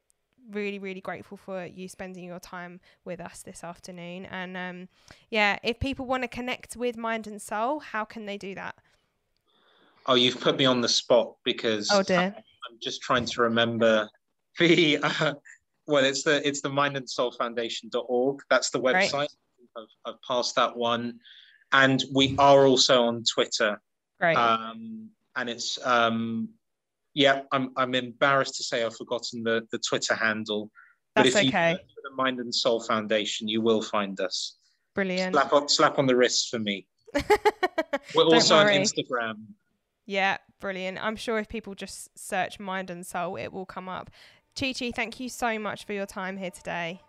really 0.51 0.79
really 0.79 1.01
grateful 1.01 1.37
for 1.37 1.67
you 1.67 1.89
spending 1.89 2.25
your 2.25 2.39
time 2.39 2.81
with 3.05 3.21
us 3.21 3.43
this 3.43 3.65
afternoon 3.65 4.25
and 4.27 4.57
um, 4.57 4.89
yeah 5.31 5.59
if 5.63 5.81
people 5.81 6.07
want 6.07 6.23
to 6.23 6.29
connect 6.29 6.77
with 6.77 6.97
mind 6.97 7.27
and 7.27 7.43
soul 7.43 7.81
how 7.81 8.05
can 8.05 8.27
they 8.27 8.39
do 8.39 8.55
that 8.55 8.77
oh 10.07 10.15
you've 10.15 10.41
put 10.41 10.57
me 10.57 10.65
on 10.65 10.81
the 10.81 10.89
spot 10.89 11.35
because 11.45 11.89
oh 11.93 12.03
dear 12.03 12.35
i'm 12.35 12.79
just 12.83 13.03
trying 13.03 13.25
to 13.25 13.43
remember 13.43 14.09
the 14.59 14.99
uh, 15.03 15.35
well 15.87 16.05
it's 16.05 16.23
the 16.23 16.47
it's 16.47 16.61
the 16.61 16.69
mind 16.69 16.97
and 16.97 17.09
soul 17.09 17.31
foundation.org 17.33 18.41
that's 18.51 18.71
the 18.71 18.81
website 18.81 19.13
right. 19.13 19.31
I've, 19.77 19.85
I've, 20.07 20.23
passed 20.27 20.57
that 20.57 20.77
one 20.77 21.19
and 21.73 22.03
we 22.15 22.35
are 22.39 22.67
also 22.67 23.05
on 23.05 23.25
twitter 23.25 23.81
right 24.21 24.37
um, 24.37 25.11
and 25.37 25.51
it's 25.51 25.79
um, 25.85 26.49
yeah, 27.17 27.41
I'm, 27.51 27.73
I'm 27.79 27.95
embarrassed 27.95 28.57
to 28.57 28.63
say 28.63 28.85
I've 28.85 28.95
forgotten 28.95 29.43
the, 29.43 29.67
the 29.73 29.79
Twitter 29.79 30.15
handle. 30.15 30.71
That's 31.15 31.33
but 31.33 31.45
if 31.45 31.49
okay. 31.49 31.71
you 31.71 31.79
the 32.11 32.15
Mind 32.15 32.41
and 32.41 32.55
Soul 32.55 32.83
Foundation, 32.83 33.49
you 33.49 33.63
will 33.63 33.81
find 33.81 34.21
us. 34.21 34.59
Brilliant. 34.95 35.35
Slap 35.35 35.53
on, 35.55 35.69
slap 35.71 35.99
on 35.99 36.07
the 36.07 36.15
wrist 36.15 36.51
for 36.51 36.59
me. 36.59 36.87
We're 38.15 38.25
also 38.25 38.57
worry. 38.57 38.77
on 38.77 38.83
Instagram. 38.83 39.37
Yeah, 40.07 40.39
brilliant. 40.61 41.05
I'm 41.05 41.17
sure 41.17 41.39
if 41.39 41.49
people 41.49 41.75
just 41.75 42.17
search 42.17 42.59
Mind 42.59 42.91
and 42.91 43.05
Soul, 43.05 43.37
it 43.37 43.53
will 43.53 43.67
come 43.67 43.89
up. 43.89 44.11
Chi 44.59 44.73
Chi, 44.73 44.93
thank 44.95 45.21
you 45.21 45.29
so 45.29 45.59
much 45.59 45.85
for 45.85 45.93
your 45.93 46.07
time 46.07 46.37
here 46.37 46.51
today. 46.51 47.03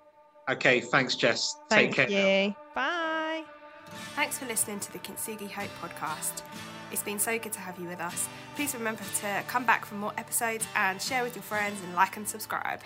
Okay, 0.50 0.82
thanks, 0.82 1.16
Jess. 1.16 1.56
Thank 1.70 1.96
Take 1.96 2.10
care. 2.10 2.46
You. 2.46 2.56
Bye. 2.74 3.44
Thanks 4.16 4.38
for 4.38 4.46
listening 4.46 4.80
to 4.82 4.92
the 4.92 5.00
Kintsugi 5.00 5.50
Hope 5.50 5.70
podcast. 5.82 6.42
It's 6.92 7.04
been 7.04 7.20
so 7.20 7.38
good 7.38 7.54
to 7.54 7.60
have 7.60 7.78
you 7.80 7.88
with 7.88 8.00
us. 8.00 8.28
Please 8.56 8.74
remember 8.74 9.04
to 9.20 9.44
come 9.48 9.66
back 9.66 9.86
for 9.86 9.96
more 9.96 10.14
episodes 10.18 10.66
and 10.76 11.02
share 11.02 11.24
with 11.24 11.36
your 11.36 11.44
friends 11.44 11.82
and 11.84 11.94
like 11.96 12.18
and 12.18 12.28
subscribe. 12.28 12.80